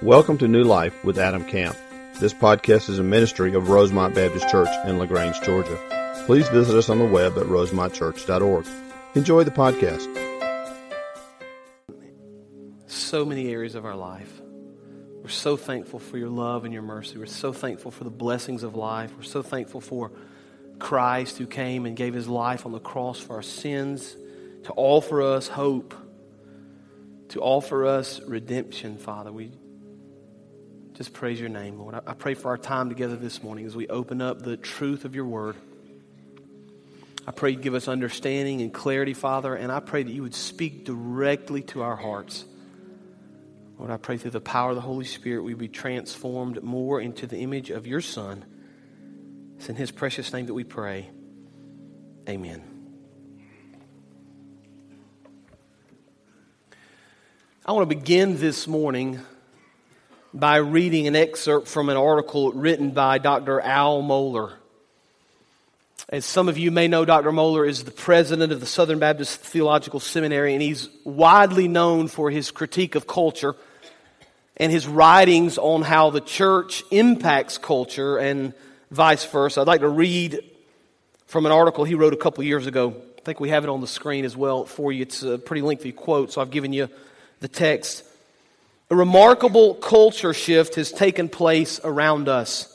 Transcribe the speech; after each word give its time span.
Welcome 0.00 0.38
to 0.38 0.48
New 0.48 0.64
Life 0.64 1.04
with 1.04 1.18
Adam 1.18 1.44
Camp. 1.44 1.76
This 2.18 2.34
podcast 2.34 2.88
is 2.88 2.98
a 2.98 3.04
ministry 3.04 3.54
of 3.54 3.68
Rosemont 3.68 4.14
Baptist 4.14 4.48
Church 4.48 4.68
in 4.86 4.98
LaGrange, 4.98 5.40
Georgia. 5.42 5.78
Please 6.26 6.48
visit 6.48 6.76
us 6.76 6.88
on 6.88 6.98
the 6.98 7.04
web 7.04 7.36
at 7.38 7.44
rosemontchurch.org. 7.44 8.66
Enjoy 9.14 9.44
the 9.44 9.50
podcast. 9.52 10.08
So 12.86 13.24
many 13.24 13.52
areas 13.52 13.76
of 13.76 13.84
our 13.84 13.94
life. 13.94 14.40
We're 15.22 15.28
so 15.28 15.56
thankful 15.56 16.00
for 16.00 16.18
your 16.18 16.30
love 16.30 16.64
and 16.64 16.72
your 16.72 16.82
mercy. 16.82 17.18
We're 17.18 17.26
so 17.26 17.52
thankful 17.52 17.92
for 17.92 18.02
the 18.02 18.10
blessings 18.10 18.64
of 18.64 18.74
life. 18.74 19.12
We're 19.16 19.22
so 19.22 19.42
thankful 19.42 19.80
for 19.80 20.10
Christ 20.80 21.38
who 21.38 21.46
came 21.46 21.86
and 21.86 21.96
gave 21.96 22.12
his 22.14 22.26
life 22.26 22.66
on 22.66 22.72
the 22.72 22.80
cross 22.80 23.20
for 23.20 23.36
our 23.36 23.42
sins 23.42 24.16
to 24.64 24.72
offer 24.74 25.22
us 25.22 25.46
hope, 25.46 25.94
to 27.28 27.40
offer 27.40 27.86
us 27.86 28.20
redemption, 28.20 28.98
Father. 28.98 29.30
We 29.30 29.52
just 31.02 31.14
praise 31.14 31.40
your 31.40 31.48
name, 31.48 31.80
Lord. 31.80 31.96
I 32.06 32.14
pray 32.14 32.34
for 32.34 32.50
our 32.50 32.56
time 32.56 32.88
together 32.88 33.16
this 33.16 33.42
morning 33.42 33.66
as 33.66 33.74
we 33.74 33.88
open 33.88 34.22
up 34.22 34.40
the 34.40 34.56
truth 34.56 35.04
of 35.04 35.16
your 35.16 35.24
word. 35.24 35.56
I 37.26 37.32
pray 37.32 37.50
you 37.50 37.56
give 37.56 37.74
us 37.74 37.88
understanding 37.88 38.60
and 38.60 38.72
clarity, 38.72 39.12
Father, 39.12 39.56
and 39.56 39.72
I 39.72 39.80
pray 39.80 40.04
that 40.04 40.12
you 40.12 40.22
would 40.22 40.36
speak 40.36 40.84
directly 40.84 41.62
to 41.62 41.82
our 41.82 41.96
hearts. 41.96 42.44
Lord, 43.80 43.90
I 43.90 43.96
pray 43.96 44.16
through 44.16 44.30
the 44.30 44.40
power 44.40 44.70
of 44.70 44.76
the 44.76 44.80
Holy 44.80 45.04
Spirit 45.04 45.42
we 45.42 45.54
be 45.54 45.66
transformed 45.66 46.62
more 46.62 47.00
into 47.00 47.26
the 47.26 47.38
image 47.38 47.70
of 47.70 47.84
your 47.84 48.00
Son. 48.00 48.44
It's 49.56 49.68
in 49.68 49.74
his 49.74 49.90
precious 49.90 50.32
name 50.32 50.46
that 50.46 50.54
we 50.54 50.62
pray. 50.62 51.10
Amen. 52.28 52.62
I 57.66 57.72
want 57.72 57.90
to 57.90 57.96
begin 57.96 58.38
this 58.38 58.68
morning 58.68 59.18
by 60.34 60.56
reading 60.56 61.06
an 61.06 61.16
excerpt 61.16 61.68
from 61.68 61.88
an 61.88 61.96
article 61.96 62.52
written 62.52 62.92
by 62.92 63.18
Dr. 63.18 63.60
Al 63.60 64.02
Mohler. 64.02 64.52
As 66.08 66.24
some 66.24 66.48
of 66.48 66.58
you 66.58 66.70
may 66.70 66.88
know, 66.88 67.04
Dr. 67.04 67.30
Mohler 67.32 67.68
is 67.68 67.84
the 67.84 67.90
president 67.90 68.52
of 68.52 68.60
the 68.60 68.66
Southern 68.66 68.98
Baptist 68.98 69.40
Theological 69.40 70.00
Seminary, 70.00 70.52
and 70.54 70.62
he's 70.62 70.88
widely 71.04 71.68
known 71.68 72.08
for 72.08 72.30
his 72.30 72.50
critique 72.50 72.94
of 72.94 73.06
culture 73.06 73.54
and 74.56 74.72
his 74.72 74.86
writings 74.86 75.58
on 75.58 75.82
how 75.82 76.10
the 76.10 76.20
church 76.20 76.82
impacts 76.90 77.58
culture 77.58 78.18
and 78.18 78.54
vice 78.90 79.24
versa. 79.24 79.60
I'd 79.60 79.66
like 79.66 79.80
to 79.80 79.88
read 79.88 80.40
from 81.26 81.46
an 81.46 81.52
article 81.52 81.84
he 81.84 81.94
wrote 81.94 82.12
a 82.12 82.18
couple 82.18 82.44
years 82.44 82.66
ago. 82.66 82.94
I 83.18 83.20
think 83.22 83.38
we 83.38 83.50
have 83.50 83.64
it 83.64 83.70
on 83.70 83.80
the 83.80 83.86
screen 83.86 84.24
as 84.24 84.36
well 84.36 84.64
for 84.64 84.92
you. 84.92 85.02
It's 85.02 85.22
a 85.22 85.38
pretty 85.38 85.62
lengthy 85.62 85.92
quote, 85.92 86.32
so 86.32 86.40
I've 86.40 86.50
given 86.50 86.72
you 86.72 86.88
the 87.40 87.48
text. 87.48 88.04
A 88.90 88.94
remarkable 88.94 89.74
culture 89.74 90.34
shift 90.34 90.74
has 90.74 90.92
taken 90.92 91.28
place 91.28 91.80
around 91.82 92.28
us. 92.28 92.68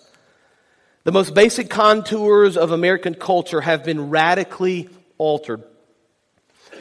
The 1.03 1.11
most 1.11 1.33
basic 1.33 1.69
contours 1.69 2.57
of 2.57 2.71
American 2.71 3.13
culture 3.13 3.61
have 3.61 3.85
been 3.85 4.09
radically 4.09 4.89
altered. 5.17 5.63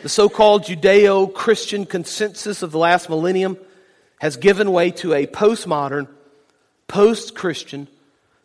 The 0.03 0.09
so 0.09 0.29
called 0.29 0.65
Judeo 0.65 1.33
Christian 1.33 1.87
consensus 1.87 2.63
of 2.63 2.73
the 2.73 2.79
last 2.79 3.09
millennium 3.09 3.57
has 4.21 4.37
given 4.37 4.73
way 4.73 4.91
to 4.93 5.15
a 5.15 5.27
postmodern, 5.27 6.09
post 6.89 7.35
Christian, 7.35 7.89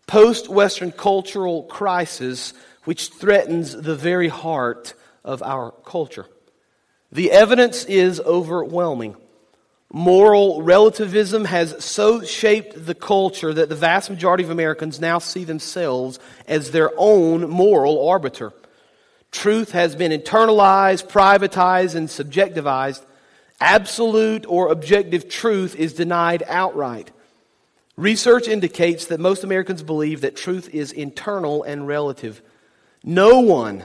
post 0.07 0.49
Western 0.49 0.91
cultural 0.91 1.63
crisis 1.63 2.53
which 2.83 3.09
threatens 3.09 3.73
the 3.73 3.95
very 3.95 4.27
heart 4.27 4.93
of 5.23 5.41
our 5.43 5.71
culture. 5.85 6.25
The 7.11 7.31
evidence 7.31 7.85
is 7.85 8.19
overwhelming. 8.19 9.15
Moral 9.93 10.61
relativism 10.61 11.43
has 11.45 11.83
so 11.83 12.23
shaped 12.23 12.85
the 12.85 12.95
culture 12.95 13.53
that 13.53 13.67
the 13.67 13.75
vast 13.75 14.09
majority 14.09 14.43
of 14.43 14.49
Americans 14.49 15.01
now 15.01 15.19
see 15.19 15.43
themselves 15.43 16.17
as 16.47 16.71
their 16.71 16.91
own 16.97 17.49
moral 17.49 18.07
arbiter. 18.07 18.53
Truth 19.31 19.71
has 19.71 19.95
been 19.95 20.13
internalized, 20.13 21.09
privatized, 21.09 21.95
and 21.95 22.07
subjectivized. 22.07 23.05
Absolute 23.59 24.45
or 24.47 24.71
objective 24.71 25.27
truth 25.27 25.75
is 25.75 25.93
denied 25.93 26.43
outright. 26.47 27.11
Research 27.97 28.47
indicates 28.47 29.07
that 29.07 29.19
most 29.19 29.43
Americans 29.43 29.83
believe 29.83 30.21
that 30.21 30.37
truth 30.37 30.69
is 30.73 30.93
internal 30.93 31.63
and 31.63 31.85
relative. 31.85 32.41
No 33.03 33.41
one, 33.41 33.83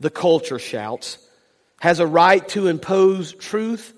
the 0.00 0.10
culture 0.10 0.58
shouts, 0.58 1.18
has 1.80 2.00
a 2.00 2.06
right 2.06 2.46
to 2.48 2.66
impose 2.66 3.32
truth 3.34 3.93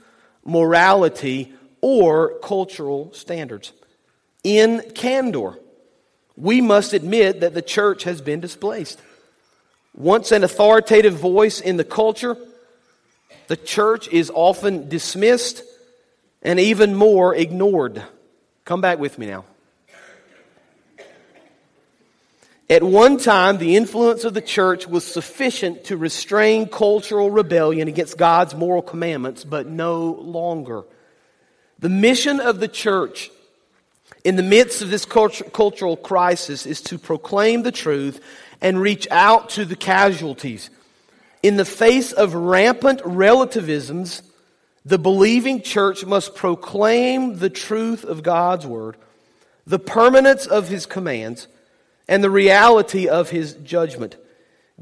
morality, 0.47 1.53
or 1.81 2.39
cultural 2.41 3.13
standards. 3.13 3.73
In 4.45 4.83
candor, 4.95 5.59
we 6.37 6.61
must 6.61 6.93
admit 6.93 7.41
that 7.41 7.55
the 7.55 7.63
church 7.63 8.05
has 8.05 8.21
been 8.21 8.41
displaced. 8.41 9.01
Once 9.95 10.31
an 10.31 10.45
authoritative 10.45 11.15
voice 11.15 11.61
in 11.61 11.77
the 11.77 11.85
culture, 11.85 12.37
the 13.49 13.57
church 13.57 14.09
is 14.09 14.31
often 14.35 14.89
dismissed 14.89 15.63
and 16.43 16.61
even 16.61 16.95
more 16.95 17.35
ignored. 17.35 18.03
Come 18.65 18.81
back 18.81 18.99
with 18.99 19.19
me 19.19 19.27
now. 19.27 19.45
At 22.69 22.83
one 22.83 23.19
time, 23.19 23.59
the 23.59 23.77
influence 23.77 24.25
of 24.25 24.35
the 24.35 24.41
church 24.41 24.89
was 24.89 25.05
sufficient 25.05 25.85
to 25.85 25.97
restrain 25.97 26.69
cultural 26.69 27.31
rebellion 27.31 27.87
against 27.87 28.19
God's 28.19 28.57
moral 28.57 28.83
commandments, 28.83 29.45
but 29.45 29.69
no 29.69 30.19
longer. 30.21 30.85
The 31.79 31.89
mission 31.89 32.41
of 32.41 32.59
the 32.59 32.69
church 32.69 33.31
in 34.25 34.35
the 34.35 34.43
midst 34.43 34.83
of 34.83 34.91
this 34.91 35.05
cultural 35.05 35.97
crisis 35.97 36.67
is 36.67 36.81
to 36.83 36.99
proclaim 36.99 37.63
the 37.63 37.71
truth 37.71 38.21
and 38.61 38.81
reach 38.81 39.07
out 39.13 39.51
to 39.51 39.65
the 39.65 39.77
casualties. 39.77 40.69
In 41.45 41.57
the 41.57 41.65
face 41.65 42.11
of 42.11 42.35
rampant 42.35 43.01
relativisms, 43.03 44.23
the 44.85 44.99
believing 44.99 45.63
church 45.63 46.05
must 46.05 46.35
proclaim 46.35 47.39
the 47.39 47.51
truth 47.51 48.05
of 48.05 48.25
God's 48.25 48.67
word, 48.67 48.97
the 49.67 49.79
permanence 49.79 50.47
of 50.47 50.69
his 50.69 50.87
commands, 50.87 51.47
and 52.09 52.23
the 52.23 52.31
reality 52.31 53.09
of 53.09 53.31
his 53.31 53.55
judgment. 53.55 54.17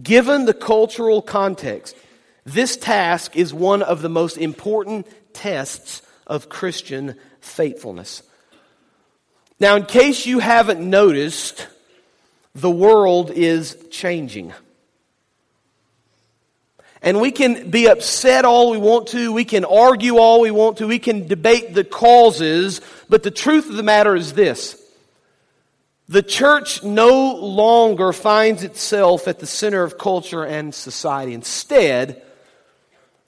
Given 0.03 0.45
the 0.45 0.55
cultural 0.55 1.23
context, 1.23 1.97
this 2.45 2.77
task 2.77 3.37
is 3.37 3.55
one 3.55 3.83
of 3.83 4.03
the 4.03 4.09
most 4.09 4.37
important 4.37 5.07
tests 5.33 6.03
of 6.27 6.49
Christian 6.49 7.17
faithfulness. 7.41 8.23
Now, 9.61 9.77
in 9.77 9.87
case 9.87 10.27
you 10.27 10.41
haven't 10.41 10.81
noticed, 10.81 11.69
the 12.55 12.71
world 12.71 13.31
is 13.31 13.77
changing. 13.91 14.53
And 17.03 17.21
we 17.21 17.31
can 17.31 17.71
be 17.71 17.87
upset 17.87 18.45
all 18.45 18.71
we 18.71 18.79
want 18.79 19.09
to. 19.09 19.33
We 19.33 19.45
can 19.45 19.65
argue 19.65 20.17
all 20.17 20.41
we 20.41 20.51
want 20.51 20.79
to. 20.79 20.87
We 20.87 20.99
can 20.99 21.29
debate 21.29 21.75
the 21.75 21.85
causes. 21.85 22.81
But 23.09 23.23
the 23.23 23.31
truth 23.31 23.69
of 23.69 23.77
the 23.77 23.83
matter 23.83 24.17
is 24.17 24.33
this 24.33 24.81
the 26.09 26.23
church 26.23 26.83
no 26.83 27.35
longer 27.35 28.13
finds 28.13 28.63
itself 28.63 29.27
at 29.27 29.39
the 29.39 29.47
center 29.47 29.83
of 29.83 29.97
culture 29.97 30.45
and 30.45 30.75
society. 30.75 31.33
Instead, 31.33 32.23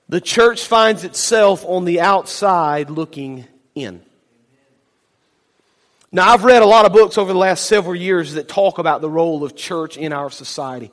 the 0.08 0.20
church 0.20 0.66
finds 0.66 1.02
itself 1.02 1.64
on 1.64 1.84
the 1.84 2.00
outside 2.00 2.90
looking 2.90 3.46
in. 3.74 4.02
Now, 6.12 6.32
I've 6.32 6.44
read 6.44 6.62
a 6.62 6.66
lot 6.66 6.86
of 6.86 6.92
books 6.92 7.18
over 7.18 7.32
the 7.32 7.38
last 7.38 7.66
several 7.66 7.94
years 7.94 8.34
that 8.34 8.48
talk 8.48 8.78
about 8.78 9.00
the 9.00 9.10
role 9.10 9.42
of 9.42 9.56
church 9.56 9.96
in 9.96 10.12
our 10.12 10.30
society. 10.30 10.92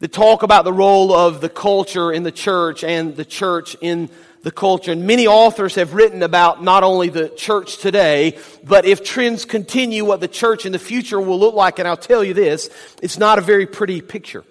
That 0.00 0.12
talk 0.12 0.42
about 0.42 0.64
the 0.64 0.72
role 0.72 1.12
of 1.12 1.40
the 1.40 1.48
culture 1.48 2.12
in 2.12 2.24
the 2.24 2.32
church 2.32 2.84
and 2.84 3.16
the 3.16 3.24
church 3.24 3.76
in 3.80 4.10
the 4.44 4.52
culture. 4.52 4.92
And 4.92 5.06
many 5.06 5.26
authors 5.26 5.74
have 5.74 5.94
written 5.94 6.22
about 6.22 6.62
not 6.62 6.84
only 6.84 7.08
the 7.08 7.30
church 7.30 7.78
today, 7.78 8.38
but 8.62 8.84
if 8.84 9.02
trends 9.02 9.44
continue, 9.44 10.04
what 10.04 10.20
the 10.20 10.28
church 10.28 10.66
in 10.66 10.72
the 10.72 10.78
future 10.78 11.20
will 11.20 11.40
look 11.40 11.54
like. 11.54 11.78
And 11.78 11.88
I'll 11.88 11.96
tell 11.96 12.22
you 12.22 12.34
this, 12.34 12.68
it's 13.02 13.18
not 13.18 13.38
a 13.38 13.40
very 13.40 13.66
pretty 13.66 14.02
picture. 14.02 14.44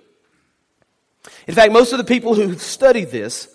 In 1.48 1.54
fact, 1.54 1.72
most 1.72 1.94
of 1.94 2.00
the 2.00 2.04
people 2.04 2.34
who've 2.34 2.62
studied 2.62 3.12
this 3.12 3.48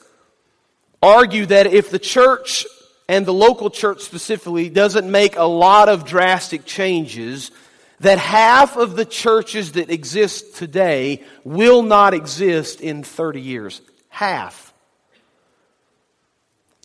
argue 1.03 1.45
that 1.47 1.67
if 1.67 1.91
the 1.91 1.99
church 1.99 2.65
and 3.09 3.27
the 3.27 3.35
local 3.35 3.69
church 3.69 4.03
specifically 4.03 4.69
doesn't 4.71 5.11
make 5.11 5.37
a 5.37 5.45
lot 5.45 5.89
of 5.89 6.05
drastic 6.05 6.65
changes, 6.65 7.51
that 7.99 8.19
half 8.19 8.77
of 8.77 8.95
the 8.95 9.05
churches 9.05 9.73
that 9.73 9.91
exist 9.91 10.55
today 10.55 11.25
will 11.43 11.83
not 11.83 12.15
exist 12.15 12.81
in 12.81 13.03
30 13.03 13.41
years. 13.41 13.81
Half. 14.09 14.68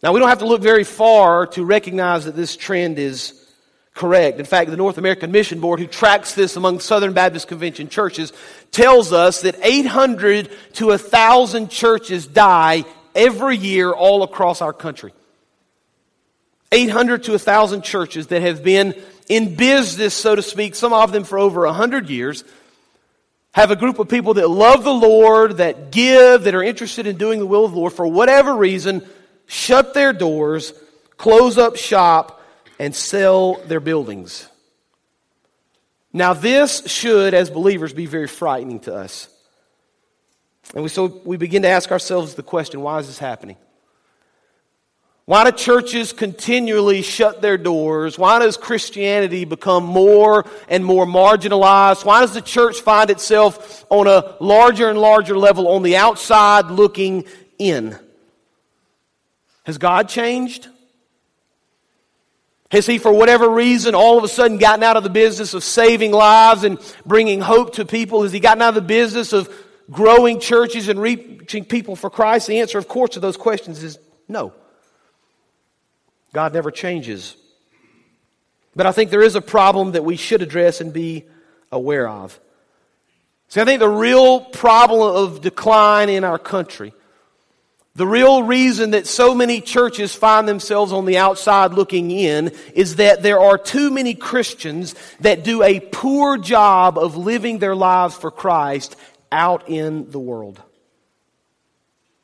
Now, 0.03 0.11
we 0.11 0.19
don't 0.19 0.27
have 0.27 0.39
to 0.39 0.45
look 0.45 0.61
very 0.61 0.83
far 0.83 1.47
to 1.47 1.63
recognize 1.63 2.25
that 2.25 2.35
this 2.35 2.57
trend 2.57 2.99
is 2.99 3.39
correct. 3.93 4.37
In 4.37 4.45
fact, 4.45 4.69
the 4.69 4.75
North 4.75 4.97
American 4.97 5.31
Mission 5.31 5.61
Board, 5.61 5.79
who 5.79 5.87
tracks 5.87 6.33
this 6.33 6.57
among 6.57 6.81
Southern 6.81 7.13
Baptist 7.13 7.47
Convention 7.47 7.87
churches, 7.87 8.33
tells 8.71 9.13
us 9.13 9.41
that 9.41 9.55
800 9.63 10.51
to 10.73 10.87
1,000 10.87 11.69
churches 11.69 12.27
die 12.27 12.83
every 13.15 13.55
year 13.55 13.91
all 13.91 14.23
across 14.23 14.61
our 14.61 14.73
country. 14.73 15.13
800 16.73 17.23
to 17.23 17.31
1,000 17.31 17.81
churches 17.81 18.27
that 18.27 18.41
have 18.41 18.61
been 18.61 19.01
in 19.29 19.55
business, 19.55 20.13
so 20.13 20.35
to 20.35 20.41
speak, 20.41 20.75
some 20.75 20.91
of 20.91 21.13
them 21.13 21.23
for 21.23 21.39
over 21.39 21.65
100 21.65 22.09
years, 22.09 22.43
have 23.53 23.71
a 23.71 23.75
group 23.77 23.99
of 23.99 24.09
people 24.09 24.33
that 24.33 24.49
love 24.49 24.83
the 24.83 24.93
Lord, 24.93 25.57
that 25.57 25.91
give, 25.91 26.43
that 26.43 26.55
are 26.55 26.63
interested 26.63 27.07
in 27.07 27.17
doing 27.17 27.39
the 27.39 27.45
will 27.45 27.63
of 27.63 27.71
the 27.71 27.77
Lord, 27.77 27.93
for 27.93 28.05
whatever 28.05 28.53
reason, 28.53 29.07
shut 29.45 29.93
their 29.93 30.13
doors, 30.13 30.73
close 31.17 31.57
up 31.57 31.75
shop, 31.75 32.41
and 32.79 32.95
sell 32.95 33.55
their 33.65 33.79
buildings. 33.79 34.47
Now, 36.11 36.33
this 36.33 36.85
should, 36.85 37.33
as 37.33 37.49
believers, 37.49 37.93
be 37.93 38.05
very 38.05 38.27
frightening 38.27 38.79
to 38.81 38.95
us. 38.95 39.29
And 40.73 40.83
we, 40.83 40.89
so 40.89 41.21
we 41.25 41.37
begin 41.37 41.63
to 41.63 41.67
ask 41.67 41.91
ourselves 41.91 42.35
the 42.35 42.43
question 42.43 42.81
why 42.81 42.99
is 42.99 43.07
this 43.07 43.17
happening? 43.17 43.57
Why 45.25 45.49
do 45.49 45.55
churches 45.55 46.11
continually 46.11 47.01
shut 47.01 47.41
their 47.41 47.57
doors? 47.57 48.19
Why 48.19 48.39
does 48.39 48.57
Christianity 48.57 49.45
become 49.45 49.85
more 49.85 50.45
and 50.67 50.83
more 50.83 51.05
marginalized? 51.05 52.03
Why 52.03 52.21
does 52.21 52.33
the 52.33 52.41
church 52.41 52.81
find 52.81 53.09
itself 53.09 53.85
on 53.89 54.07
a 54.07 54.35
larger 54.41 54.89
and 54.89 54.99
larger 54.99 55.37
level 55.37 55.69
on 55.69 55.81
the 55.81 55.95
outside 55.95 56.65
looking 56.65 57.23
in? 57.57 57.97
Has 59.63 59.77
God 59.77 60.09
changed? 60.09 60.67
Has 62.71 62.85
he, 62.85 62.97
for 62.97 63.13
whatever 63.13 63.47
reason, 63.49 63.93
all 63.93 64.17
of 64.17 64.23
a 64.23 64.27
sudden 64.27 64.57
gotten 64.57 64.83
out 64.83 64.97
of 64.97 65.03
the 65.03 65.09
business 65.09 65.53
of 65.53 65.63
saving 65.63 66.11
lives 66.11 66.63
and 66.63 66.79
bringing 67.05 67.39
hope 67.39 67.75
to 67.75 67.85
people? 67.85 68.23
Has 68.23 68.31
he 68.31 68.39
gotten 68.39 68.61
out 68.61 68.69
of 68.69 68.75
the 68.75 68.81
business 68.81 69.31
of 69.31 69.47
growing 69.91 70.39
churches 70.39 70.89
and 70.89 70.99
reaching 70.99 71.65
people 71.65 71.95
for 71.95 72.09
Christ? 72.09 72.47
The 72.47 72.61
answer, 72.61 72.79
of 72.79 72.87
course, 72.87 73.11
to 73.11 73.19
those 73.19 73.37
questions 73.37 73.83
is 73.83 73.99
no. 74.27 74.53
God 76.33 76.53
never 76.53 76.71
changes. 76.71 77.37
But 78.75 78.87
I 78.87 78.91
think 78.91 79.11
there 79.11 79.21
is 79.21 79.35
a 79.35 79.41
problem 79.41 79.91
that 79.91 80.03
we 80.03 80.15
should 80.15 80.41
address 80.41 80.81
and 80.81 80.91
be 80.91 81.25
aware 81.71 82.07
of. 82.07 82.39
See, 83.49 83.61
I 83.61 83.65
think 83.65 83.79
the 83.79 83.87
real 83.87 84.41
problem 84.41 85.15
of 85.15 85.41
decline 85.41 86.09
in 86.09 86.23
our 86.23 86.39
country, 86.39 86.91
the 87.95 88.07
real 88.07 88.41
reason 88.41 88.91
that 88.91 89.05
so 89.05 89.35
many 89.35 89.61
churches 89.61 90.15
find 90.15 90.47
themselves 90.47 90.91
on 90.91 91.05
the 91.05 91.17
outside 91.17 91.73
looking 91.73 92.09
in, 92.09 92.51
is 92.73 92.95
that 92.95 93.21
there 93.21 93.39
are 93.39 93.57
too 93.57 93.91
many 93.91 94.15
Christians 94.15 94.95
that 95.19 95.43
do 95.43 95.61
a 95.61 95.79
poor 95.79 96.37
job 96.37 96.97
of 96.97 97.17
living 97.17 97.59
their 97.59 97.75
lives 97.75 98.15
for 98.15 98.31
Christ 98.31 98.95
out 99.31 99.69
in 99.69 100.09
the 100.09 100.19
world. 100.19 100.59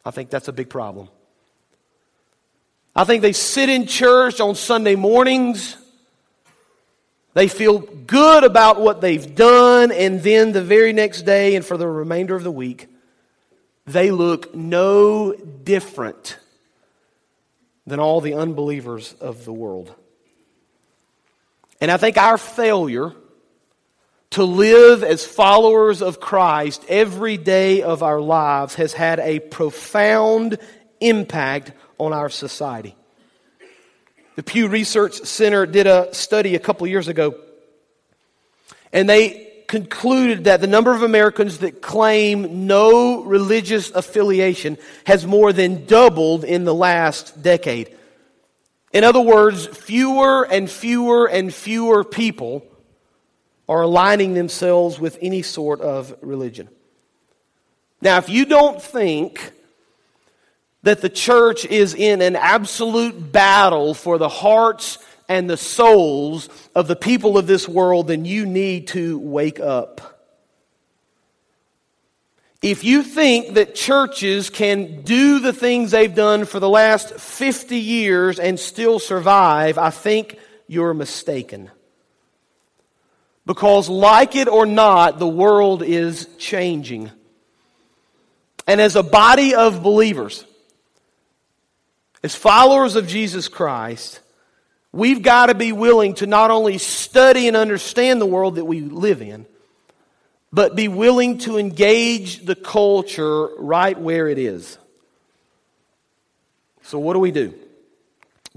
I 0.04 0.12
think 0.12 0.32
that's 0.32 0.48
a 0.48 0.54
big 0.54 0.70
problem. 0.70 1.08
I 2.96 3.04
think 3.04 3.22
they 3.22 3.34
sit 3.34 3.70
in 3.70 3.86
church 3.86 4.40
on 4.42 4.56
Sunday 4.56 4.96
mornings. 4.96 5.78
They 7.36 7.48
feel 7.48 7.78
good 7.78 8.44
about 8.44 8.82
what 8.82 9.02
they've 9.02 9.36
done, 9.36 9.92
and 9.92 10.24
then 10.24 10.52
the 10.52 10.64
very 10.64 10.94
next 10.94 11.22
day 11.22 11.56
and 11.56 11.64
for 11.64 11.78
the 11.78 11.88
remainder 11.88 12.36
of 12.36 12.44
the 12.44 12.52
week, 12.52 12.88
they 13.94 14.12
look 14.12 14.54
no 14.54 15.34
different 15.34 16.38
than 17.88 18.00
all 18.00 18.22
the 18.22 18.36
unbelievers 18.36 19.14
of 19.20 19.46
the 19.46 19.54
world. 19.54 19.94
And 21.82 21.90
I 21.90 21.98
think 21.98 22.18
our 22.18 22.38
failure 22.38 23.14
to 24.32 24.44
live 24.44 25.04
as 25.04 25.26
followers 25.26 26.04
of 26.04 26.20
Christ 26.20 26.86
every 26.88 27.38
day 27.38 27.82
of 27.82 28.04
our 28.04 28.22
lives 28.22 28.76
has 28.76 28.94
had 28.94 29.20
a 29.20 29.40
profound 29.40 30.60
impact 31.00 31.72
on 31.98 32.14
our 32.14 32.30
society. 32.30 32.96
The 34.36 34.44
Pew 34.44 34.68
Research 34.68 35.16
Center 35.22 35.66
did 35.66 35.88
a 35.88 36.14
study 36.14 36.54
a 36.54 36.60
couple 36.60 36.86
years 36.86 37.08
ago, 37.08 37.36
and 38.94 39.10
they 39.10 39.49
concluded 39.70 40.46
that 40.46 40.62
the 40.62 40.68
number 40.68 40.96
of 40.96 41.04
Americans 41.04 41.60
that 41.60 41.80
claim 41.80 42.66
no 42.66 43.24
religious 43.24 43.92
affiliation 43.92 44.80
has 45.06 45.28
more 45.28 45.54
than 45.54 45.86
doubled 45.86 46.44
in 46.44 46.64
the 46.64 46.74
last 46.74 47.40
decade. 47.44 47.96
In 48.92 49.04
other 49.04 49.22
words, 49.22 49.68
fewer 49.68 50.44
and 50.44 50.68
fewer 50.68 51.30
and 51.30 51.54
fewer 51.54 52.04
people 52.04 52.66
are 53.70 53.84
aligning 53.84 54.34
themselves 54.34 55.00
with 55.00 55.20
any 55.22 55.44
sort 55.44 55.82
of 55.82 56.16
religion. 56.22 56.68
Now, 58.02 58.18
if 58.18 58.28
you 58.28 58.46
don't 58.46 58.82
think 58.82 59.52
that 60.82 61.02
the 61.02 61.10
church 61.10 61.64
is 61.66 61.94
in 61.94 62.24
an 62.24 62.36
absolute 62.36 63.32
battle 63.32 63.94
for 63.94 64.18
the 64.18 64.30
hearts 64.30 64.98
and 65.30 65.48
the 65.48 65.56
souls 65.56 66.50
of 66.74 66.88
the 66.88 66.96
people 66.96 67.38
of 67.38 67.46
this 67.46 67.70
world, 67.70 68.08
then 68.08 68.26
you 68.26 68.48
need 68.48 68.88
to 68.88 69.20
wake 69.20 69.60
up. 69.60 70.20
If 72.62 72.84
you 72.84 73.04
think 73.04 73.54
that 73.54 73.76
churches 73.76 74.50
can 74.50 75.04
do 75.04 75.40
the 75.40 75.54
things 75.54 75.92
they've 75.92 76.14
done 76.14 76.44
for 76.44 76.60
the 76.60 76.68
last 76.68 77.14
50 77.14 77.78
years 77.78 78.38
and 78.38 78.60
still 78.60 79.00
survive, 79.00 79.78
I 79.78 79.92
think 79.92 80.38
you're 80.68 80.94
mistaken. 80.94 81.72
Because, 83.46 83.88
like 83.88 84.36
it 84.36 84.50
or 84.50 84.66
not, 84.66 85.20
the 85.20 85.28
world 85.28 85.84
is 85.84 86.28
changing. 86.38 87.12
And 88.68 88.82
as 88.82 88.96
a 88.96 89.04
body 89.04 89.56
of 89.56 89.82
believers, 89.82 90.44
as 92.22 92.36
followers 92.36 92.96
of 92.96 93.08
Jesus 93.08 93.48
Christ, 93.48 94.20
we've 94.92 95.22
got 95.22 95.48
to 95.48 95.56
be 95.56 95.72
willing 95.72 96.16
to 96.16 96.28
not 96.28 96.52
only 96.52 96.78
study 96.78 97.48
and 97.48 97.56
understand 97.56 98.20
the 98.20 98.26
world 98.26 98.56
that 98.56 98.66
we 98.66 98.82
live 98.82 99.22
in, 99.22 99.46
but 100.52 100.76
be 100.76 100.88
willing 100.88 101.38
to 101.40 101.58
engage 101.58 102.46
the 102.46 102.56
culture 102.56 103.48
right 103.58 104.00
where 104.00 104.28
it 104.28 104.38
is. 104.38 104.78
So, 106.84 106.98
what 106.98 107.14
do 107.14 107.20
we 107.20 107.32
do? 107.32 107.54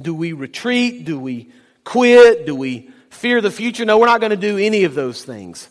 Do 0.00 0.14
we 0.14 0.32
retreat? 0.32 1.04
Do 1.04 1.18
we 1.18 1.50
quit? 1.84 2.46
Do 2.46 2.54
we 2.54 2.90
fear 3.10 3.40
the 3.42 3.50
future? 3.50 3.84
No, 3.84 3.98
we're 3.98 4.06
not 4.06 4.20
going 4.20 4.30
to 4.30 4.36
do 4.36 4.56
any 4.56 4.84
of 4.84 4.94
those 4.94 5.22
things. 5.22 5.68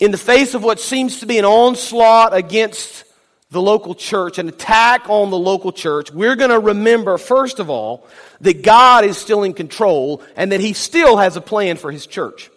In 0.00 0.10
the 0.10 0.18
face 0.18 0.54
of 0.54 0.64
what 0.64 0.80
seems 0.80 1.20
to 1.20 1.26
be 1.26 1.38
an 1.38 1.44
onslaught 1.44 2.34
against 2.34 3.04
the 3.50 3.62
local 3.62 3.94
church, 3.94 4.38
an 4.38 4.48
attack 4.48 5.08
on 5.08 5.30
the 5.30 5.38
local 5.38 5.72
church, 5.72 6.10
we're 6.10 6.36
going 6.36 6.50
to 6.50 6.58
remember, 6.58 7.16
first 7.16 7.60
of 7.60 7.70
all, 7.70 8.06
that 8.42 8.62
God 8.62 9.04
is 9.04 9.16
still 9.16 9.42
in 9.42 9.54
control 9.54 10.22
and 10.36 10.52
that 10.52 10.60
He 10.60 10.74
still 10.74 11.16
has 11.16 11.36
a 11.36 11.40
plan 11.40 11.76
for 11.76 11.90
His 11.90 12.06
church. 12.06 12.50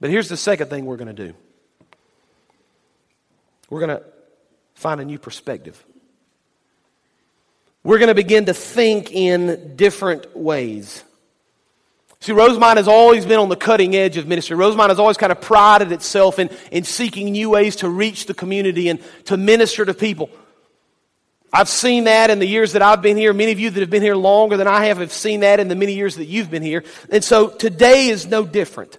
But 0.00 0.10
here's 0.10 0.28
the 0.28 0.36
second 0.36 0.70
thing 0.70 0.86
we're 0.86 0.96
going 0.96 1.14
to 1.14 1.26
do 1.26 1.34
we're 3.68 3.80
going 3.80 3.98
to 3.98 4.04
find 4.74 5.00
a 5.00 5.04
new 5.04 5.18
perspective. 5.18 5.82
We're 7.82 7.98
going 7.98 8.08
to 8.08 8.14
begin 8.14 8.46
to 8.46 8.54
think 8.54 9.12
in 9.12 9.76
different 9.76 10.36
ways. 10.36 11.04
See, 12.20 12.32
Rosemont 12.32 12.78
has 12.78 12.88
always 12.88 13.26
been 13.26 13.38
on 13.38 13.48
the 13.48 13.56
cutting 13.56 13.94
edge 13.94 14.16
of 14.16 14.26
ministry. 14.26 14.56
Rosemont 14.56 14.90
has 14.90 14.98
always 14.98 15.16
kind 15.16 15.30
of 15.30 15.40
prided 15.40 15.92
itself 15.92 16.38
in, 16.38 16.50
in 16.72 16.84
seeking 16.84 17.30
new 17.32 17.50
ways 17.50 17.76
to 17.76 17.88
reach 17.88 18.26
the 18.26 18.34
community 18.34 18.88
and 18.88 19.00
to 19.26 19.36
minister 19.36 19.84
to 19.84 19.94
people. 19.94 20.30
I've 21.52 21.68
seen 21.68 22.04
that 22.04 22.30
in 22.30 22.38
the 22.38 22.46
years 22.46 22.72
that 22.72 22.82
I've 22.82 23.02
been 23.02 23.16
here. 23.16 23.32
Many 23.32 23.52
of 23.52 23.60
you 23.60 23.70
that 23.70 23.80
have 23.80 23.90
been 23.90 24.02
here 24.02 24.16
longer 24.16 24.56
than 24.56 24.66
I 24.66 24.86
have 24.86 24.98
have 24.98 25.12
seen 25.12 25.40
that 25.40 25.60
in 25.60 25.68
the 25.68 25.74
many 25.74 25.94
years 25.94 26.16
that 26.16 26.26
you've 26.26 26.50
been 26.50 26.62
here. 26.62 26.84
And 27.10 27.22
so 27.22 27.48
today 27.48 28.08
is 28.08 28.26
no 28.26 28.44
different. 28.44 28.98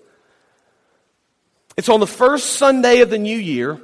It's 1.75 1.89
on 1.89 1.99
the 1.99 2.07
first 2.07 2.53
Sunday 2.53 3.01
of 3.01 3.09
the 3.09 3.19
new 3.19 3.37
year. 3.37 3.79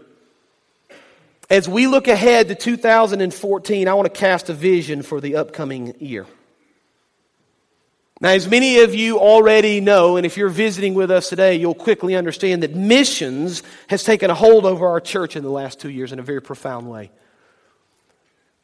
As 1.49 1.67
we 1.69 1.85
look 1.85 2.07
ahead 2.07 2.47
to 2.47 2.55
2014, 2.55 3.87
I 3.87 3.93
want 3.93 4.11
to 4.11 4.19
cast 4.19 4.49
a 4.49 4.53
vision 4.53 5.03
for 5.03 5.21
the 5.21 5.35
upcoming 5.35 5.93
year. 5.99 6.25
Now, 8.23 8.29
as 8.29 8.47
many 8.47 8.79
of 8.79 8.95
you 8.95 9.19
already 9.19 9.81
know, 9.81 10.15
and 10.15 10.25
if 10.25 10.37
you're 10.37 10.47
visiting 10.47 10.93
with 10.93 11.11
us 11.11 11.27
today, 11.27 11.55
you'll 11.55 11.75
quickly 11.75 12.15
understand 12.15 12.63
that 12.63 12.73
missions 12.73 13.63
has 13.89 14.05
taken 14.05 14.29
a 14.29 14.33
hold 14.33 14.65
over 14.65 14.87
our 14.87 15.01
church 15.01 15.35
in 15.35 15.43
the 15.43 15.49
last 15.49 15.81
two 15.81 15.89
years 15.89 16.13
in 16.13 16.19
a 16.19 16.23
very 16.23 16.41
profound 16.41 16.89
way. 16.89 17.11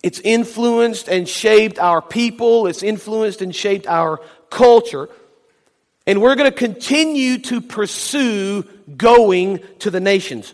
It's 0.02 0.22
influenced 0.22 1.10
and 1.10 1.28
shaped 1.28 1.78
our 1.78 2.02
people, 2.02 2.68
it's 2.68 2.84
influenced 2.84 3.42
and 3.42 3.54
shaped 3.54 3.86
our 3.86 4.22
culture. 4.50 5.10
And 6.08 6.22
we're 6.22 6.36
going 6.36 6.50
to 6.50 6.58
continue 6.58 7.40
to 7.40 7.60
pursue 7.60 8.64
going 8.96 9.60
to 9.80 9.92
the 9.92 10.00
nations. 10.00 10.54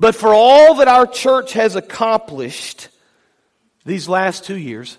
But 0.00 0.16
for 0.16 0.34
all 0.34 0.74
that 0.74 0.88
our 0.88 1.06
church 1.06 1.52
has 1.52 1.76
accomplished 1.76 2.88
these 3.86 4.08
last 4.08 4.44
two 4.44 4.58
years, 4.58 4.98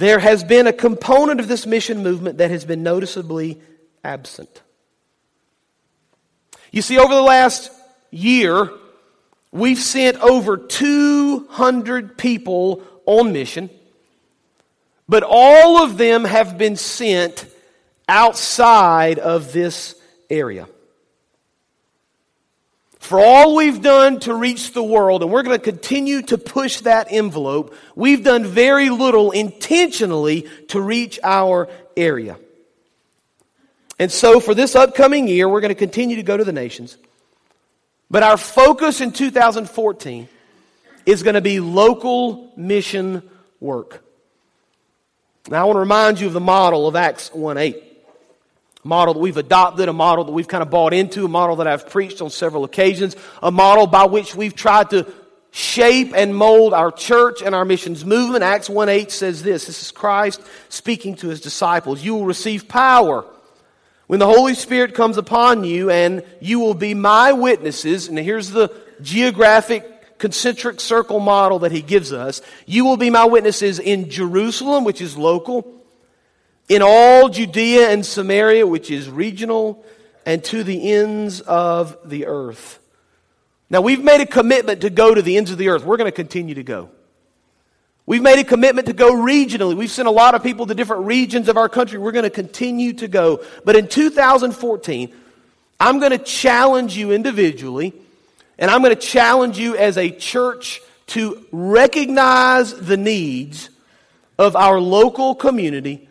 there 0.00 0.18
has 0.18 0.42
been 0.42 0.66
a 0.66 0.72
component 0.72 1.40
of 1.40 1.46
this 1.46 1.66
mission 1.66 2.02
movement 2.02 2.38
that 2.38 2.50
has 2.50 2.64
been 2.64 2.82
noticeably 2.82 3.60
absent. 4.02 4.62
You 6.72 6.80
see, 6.80 6.98
over 6.98 7.14
the 7.14 7.20
last 7.20 7.70
year, 8.10 8.70
we've 9.52 9.78
sent 9.78 10.16
over 10.18 10.56
200 10.56 12.16
people 12.16 12.82
on 13.04 13.34
mission. 13.34 13.68
But 15.06 15.22
all 15.22 15.82
of 15.82 15.98
them 15.98 16.24
have 16.24 16.56
been 16.56 16.76
sent 16.76 17.44
outside 18.08 19.18
of 19.18 19.52
this 19.52 19.94
area. 20.30 20.66
For 23.00 23.18
all 23.18 23.56
we've 23.56 23.80
done 23.80 24.20
to 24.20 24.34
reach 24.34 24.72
the 24.72 24.82
world, 24.82 25.22
and 25.22 25.32
we're 25.32 25.42
going 25.42 25.58
to 25.58 25.64
continue 25.64 26.20
to 26.22 26.36
push 26.38 26.82
that 26.82 27.08
envelope, 27.10 27.74
we've 27.96 28.22
done 28.22 28.44
very 28.44 28.90
little 28.90 29.30
intentionally 29.30 30.46
to 30.68 30.80
reach 30.80 31.18
our 31.22 31.68
area. 31.96 32.36
And 33.98 34.12
so 34.12 34.38
for 34.38 34.54
this 34.54 34.76
upcoming 34.76 35.28
year, 35.28 35.48
we're 35.48 35.62
going 35.62 35.70
to 35.70 35.74
continue 35.74 36.16
to 36.16 36.22
go 36.22 36.36
to 36.36 36.44
the 36.44 36.52
nations. 36.52 36.98
But 38.10 38.22
our 38.22 38.36
focus 38.36 39.00
in 39.00 39.12
2014 39.12 40.28
is 41.06 41.22
going 41.22 41.34
to 41.34 41.40
be 41.40 41.58
local 41.58 42.52
mission 42.54 43.28
work. 43.60 44.04
Now, 45.48 45.62
I 45.62 45.64
want 45.64 45.76
to 45.76 45.80
remind 45.80 46.20
you 46.20 46.26
of 46.26 46.34
the 46.34 46.40
model 46.40 46.86
of 46.86 46.96
Acts 46.96 47.32
1 47.32 47.56
8 47.56 47.76
a 47.76 47.89
model 48.82 49.14
that 49.14 49.20
we've 49.20 49.36
adopted, 49.36 49.88
a 49.88 49.92
model 49.92 50.24
that 50.24 50.32
we've 50.32 50.48
kind 50.48 50.62
of 50.62 50.70
bought 50.70 50.92
into, 50.92 51.24
a 51.24 51.28
model 51.28 51.56
that 51.56 51.66
I've 51.66 51.88
preached 51.88 52.22
on 52.22 52.30
several 52.30 52.64
occasions, 52.64 53.14
a 53.42 53.50
model 53.50 53.86
by 53.86 54.04
which 54.04 54.34
we've 54.34 54.54
tried 54.54 54.90
to 54.90 55.06
shape 55.50 56.12
and 56.14 56.34
mold 56.34 56.72
our 56.72 56.90
church 56.90 57.42
and 57.42 57.54
our 57.54 57.64
missions 57.64 58.04
movement. 58.04 58.44
Acts 58.44 58.70
1 58.70 58.88
8 58.88 59.10
says 59.10 59.42
this 59.42 59.66
this 59.66 59.82
is 59.82 59.90
Christ 59.90 60.40
speaking 60.68 61.16
to 61.16 61.28
his 61.28 61.40
disciples. 61.40 62.02
You 62.02 62.14
will 62.14 62.24
receive 62.24 62.68
power 62.68 63.24
when 64.06 64.18
the 64.18 64.26
Holy 64.26 64.54
Spirit 64.54 64.94
comes 64.94 65.18
upon 65.18 65.64
you, 65.64 65.90
and 65.90 66.24
you 66.40 66.60
will 66.60 66.74
be 66.74 66.94
my 66.94 67.32
witnesses. 67.32 68.08
And 68.08 68.18
here's 68.18 68.50
the 68.50 68.74
geographic 69.02 70.18
concentric 70.18 70.80
circle 70.80 71.20
model 71.20 71.60
that 71.60 71.72
he 71.72 71.82
gives 71.82 72.12
us. 72.12 72.42
You 72.66 72.84
will 72.84 72.96
be 72.96 73.10
my 73.10 73.24
witnesses 73.24 73.78
in 73.78 74.10
Jerusalem, 74.10 74.84
which 74.84 75.00
is 75.00 75.16
local 75.16 75.79
in 76.70 76.82
all 76.82 77.28
Judea 77.28 77.90
and 77.90 78.06
Samaria, 78.06 78.64
which 78.64 78.92
is 78.92 79.10
regional, 79.10 79.84
and 80.24 80.42
to 80.44 80.62
the 80.62 80.92
ends 80.92 81.40
of 81.40 81.98
the 82.08 82.26
earth. 82.26 82.78
Now, 83.68 83.80
we've 83.80 84.02
made 84.02 84.20
a 84.20 84.26
commitment 84.26 84.82
to 84.82 84.90
go 84.90 85.12
to 85.12 85.20
the 85.20 85.36
ends 85.36 85.50
of 85.50 85.58
the 85.58 85.68
earth. 85.68 85.84
We're 85.84 85.96
going 85.96 86.10
to 86.10 86.14
continue 86.14 86.54
to 86.54 86.62
go. 86.62 86.88
We've 88.06 88.22
made 88.22 88.38
a 88.38 88.44
commitment 88.44 88.86
to 88.86 88.92
go 88.92 89.12
regionally. 89.12 89.76
We've 89.76 89.90
sent 89.90 90.06
a 90.06 90.12
lot 90.12 90.36
of 90.36 90.44
people 90.44 90.66
to 90.66 90.74
different 90.74 91.06
regions 91.06 91.48
of 91.48 91.56
our 91.56 91.68
country. 91.68 91.98
We're 91.98 92.12
going 92.12 92.22
to 92.22 92.30
continue 92.30 92.92
to 92.94 93.08
go. 93.08 93.44
But 93.64 93.74
in 93.74 93.88
2014, 93.88 95.12
I'm 95.80 95.98
going 95.98 96.12
to 96.12 96.18
challenge 96.18 96.96
you 96.96 97.10
individually, 97.10 97.94
and 98.60 98.70
I'm 98.70 98.80
going 98.80 98.94
to 98.94 99.00
challenge 99.00 99.58
you 99.58 99.76
as 99.76 99.98
a 99.98 100.08
church 100.10 100.82
to 101.08 101.44
recognize 101.50 102.74
the 102.74 102.96
needs 102.96 103.70
of 104.38 104.54
our 104.54 104.78
local 104.80 105.34
community 105.34 106.06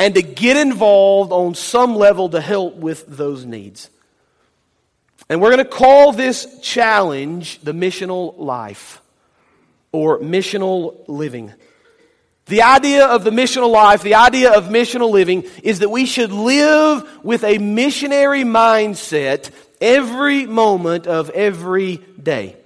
and 0.00 0.14
to 0.14 0.22
get 0.22 0.56
involved 0.56 1.30
on 1.30 1.54
some 1.54 1.94
level 1.94 2.30
to 2.30 2.40
help 2.40 2.74
with 2.76 3.04
those 3.06 3.44
needs. 3.44 3.90
And 5.28 5.42
we're 5.42 5.50
going 5.50 5.62
to 5.62 5.70
call 5.70 6.12
this 6.12 6.58
challenge 6.60 7.60
the 7.60 7.72
missional 7.72 8.38
life 8.38 9.02
or 9.92 10.18
missional 10.20 11.04
living. 11.06 11.52
The 12.46 12.62
idea 12.62 13.08
of 13.08 13.24
the 13.24 13.30
missional 13.30 13.70
life, 13.70 14.02
the 14.02 14.14
idea 14.14 14.52
of 14.52 14.68
missional 14.68 15.10
living, 15.10 15.44
is 15.62 15.80
that 15.80 15.90
we 15.90 16.06
should 16.06 16.32
live 16.32 17.06
with 17.22 17.44
a 17.44 17.58
missionary 17.58 18.42
mindset 18.42 19.50
every 19.82 20.46
moment 20.46 21.06
of 21.06 21.28
every 21.28 21.98
day. 22.20 22.56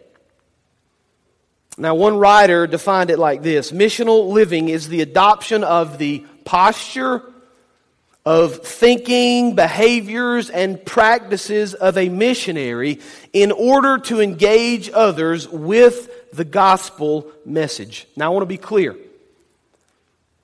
Now, 1.77 1.97
one 1.97 2.17
writer 2.17 2.69
defined 2.69 3.11
it 3.11 3.19
like 3.19 3.43
this 3.43 3.73
Missional 3.73 4.31
living 4.31 4.69
is 4.69 4.89
the 4.89 5.01
adoption 5.01 5.65
of 5.65 5.99
the 5.99 6.25
posture 6.45 7.23
of 8.27 8.67
thinking, 8.67 9.55
behaviors, 9.55 10.49
and 10.49 10.83
practices 10.85 11.75
of 11.75 11.99
a 11.99 12.09
missionary 12.09 13.01
in 13.33 13.53
order 13.53 13.99
to 13.99 14.21
engage 14.21 14.91
others 14.91 15.47
with 15.49 16.31
the 16.33 16.45
gospel 16.45 17.31
message. 17.45 18.07
Now, 18.17 18.27
I 18.27 18.29
want 18.31 18.43
to 18.43 18.47
be 18.47 18.57
clear. 18.57 18.97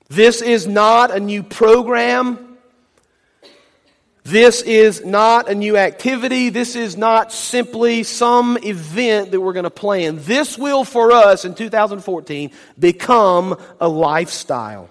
This 0.08 0.42
is 0.42 0.66
not 0.66 1.10
a 1.10 1.20
new 1.20 1.42
program. 1.42 2.58
This 4.24 4.60
is 4.60 5.04
not 5.04 5.48
a 5.48 5.54
new 5.54 5.78
activity. 5.78 6.50
This 6.50 6.76
is 6.76 6.96
not 6.96 7.32
simply 7.32 8.02
some 8.02 8.58
event 8.62 9.30
that 9.30 9.40
we're 9.40 9.54
going 9.54 9.64
to 9.64 9.70
plan. 9.70 10.18
This 10.20 10.58
will, 10.58 10.84
for 10.84 11.12
us 11.12 11.46
in 11.46 11.54
2014, 11.54 12.50
become 12.78 13.58
a 13.80 13.88
lifestyle. 13.88 14.90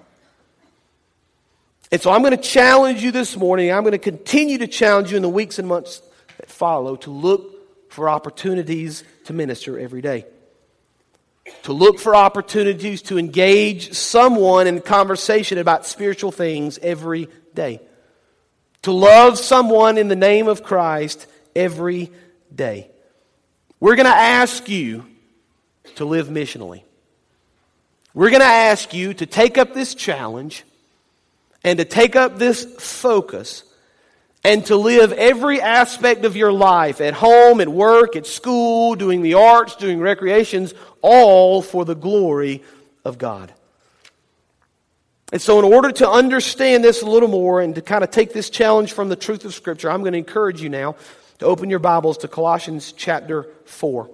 And 1.92 2.02
so 2.02 2.12
I'm 2.12 2.22
going 2.22 2.36
to 2.36 2.38
challenge 2.38 3.04
you 3.04 3.12
this 3.12 3.36
morning. 3.36 3.72
I'm 3.72 3.82
going 3.82 3.94
to 3.94 3.98
continue 3.98 4.60
to 4.60 4.68
challenge 4.68 5.12
you 5.12 5.18
in 5.18 5.24
the 5.24 5.30
weeks 5.30 5.58
and 5.58 5.68
months 5.68 6.02
that 6.38 6.50
follow 6.50 6.96
to 6.98 7.10
look 7.12 7.92
for 7.92 8.08
opportunities 8.10 9.04
to 9.26 9.34
minister 9.34 9.80
every 9.80 10.02
day. 10.02 10.26
To 11.64 11.74
look 11.74 12.00
for 12.00 12.16
opportunities 12.16 13.02
to 13.04 13.18
engage 13.18 13.94
someone 13.94 14.68
in 14.68 14.82
conversation 14.82 15.58
about 15.58 15.88
spiritual 15.88 16.32
things 16.32 16.78
every 16.78 17.28
day. 17.56 17.82
To 18.84 18.92
love 18.92 19.40
someone 19.40 19.98
in 19.98 20.10
the 20.10 20.16
name 20.16 20.48
of 20.48 20.64
Christ 20.64 21.26
every 21.56 22.12
day. 22.54 22.92
We're 23.80 23.96
going 23.96 24.06
to 24.06 24.12
ask 24.12 24.70
you 24.70 25.06
to 25.96 26.06
live 26.06 26.28
missionally. 26.28 26.84
We're 28.14 28.30
going 28.30 28.42
to 28.42 28.46
ask 28.46 28.94
you 28.94 29.16
to 29.16 29.26
take 29.26 29.58
up 29.58 29.74
this 29.74 29.96
challenge 29.96 30.64
and 31.64 31.80
to 31.80 31.86
take 31.86 32.16
up 32.16 32.38
this 32.38 32.66
focus 32.80 33.64
and 34.44 34.66
to 34.68 34.76
live 34.76 35.12
every 35.12 35.62
aspect 35.62 36.24
of 36.24 36.36
your 36.36 36.52
life 36.52 37.02
at 37.02 37.14
home, 37.14 37.60
at 37.60 37.68
work, 37.68 38.16
at 38.16 38.26
school, 38.26 38.96
doing 38.96 39.22
the 39.22 39.34
arts, 39.34 39.76
doing 39.76 40.00
recreations, 40.00 40.74
all 41.02 41.62
for 41.62 41.84
the 41.84 41.96
glory 41.96 42.64
of 43.04 43.18
God. 43.18 43.54
And 45.32 45.42
so, 45.42 45.60
in 45.60 45.66
order 45.66 45.92
to 45.92 46.10
understand 46.10 46.84
this 46.84 47.04
a 47.04 47.06
little 47.06 47.30
more 47.30 47.62
and 47.62 47.76
to 47.76 47.82
kind 47.82 48.04
of 48.04 48.10
take 48.10 48.34
this 48.34 48.50
challenge 48.50 48.94
from 48.94 49.10
the 49.10 49.16
truth 49.16 49.46
of 49.46 49.54
Scripture, 49.54 49.92
I'm 49.92 50.02
going 50.02 50.14
to 50.14 50.18
encourage 50.18 50.62
you 50.62 50.70
now 50.70 50.96
to 51.38 51.46
open 51.46 51.70
your 51.70 51.80
Bibles 51.80 52.18
to 52.20 52.28
Colossians 52.28 52.94
chapter 52.94 53.48
4. 53.66 54.10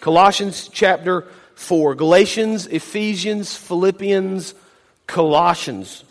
Colossians 0.00 0.68
chapter 0.68 1.26
4. 1.56 1.96
Galatians, 1.96 2.66
Ephesians, 2.68 3.56
Philippians, 3.56 4.54
Colossians. 5.06 6.04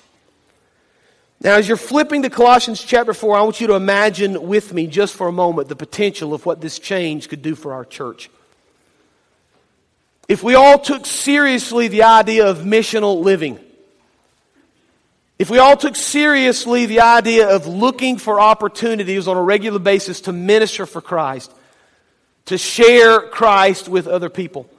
Now, 1.43 1.55
as 1.55 1.67
you're 1.67 1.77
flipping 1.77 2.21
to 2.21 2.29
Colossians 2.29 2.83
chapter 2.83 3.13
4, 3.13 3.35
I 3.35 3.41
want 3.41 3.59
you 3.61 3.67
to 3.67 3.73
imagine 3.73 4.47
with 4.47 4.73
me 4.73 4.85
just 4.85 5.15
for 5.15 5.27
a 5.27 5.31
moment 5.31 5.69
the 5.69 5.75
potential 5.75 6.33
of 6.33 6.45
what 6.45 6.61
this 6.61 6.77
change 6.77 7.29
could 7.29 7.41
do 7.41 7.55
for 7.55 7.73
our 7.73 7.83
church. 7.83 8.29
If 10.27 10.43
we 10.43 10.55
all 10.55 10.77
took 10.77 11.05
seriously 11.05 11.87
the 11.87 12.03
idea 12.03 12.47
of 12.47 12.59
missional 12.59 13.23
living, 13.23 13.59
if 15.39 15.49
we 15.49 15.57
all 15.57 15.75
took 15.75 15.95
seriously 15.95 16.85
the 16.85 17.01
idea 17.01 17.49
of 17.49 17.65
looking 17.65 18.19
for 18.19 18.39
opportunities 18.39 19.27
on 19.27 19.35
a 19.35 19.41
regular 19.41 19.79
basis 19.79 20.21
to 20.21 20.31
minister 20.31 20.85
for 20.85 21.01
Christ, 21.01 21.51
to 22.45 22.59
share 22.59 23.21
Christ 23.21 23.89
with 23.89 24.07
other 24.07 24.29
people, 24.29 24.69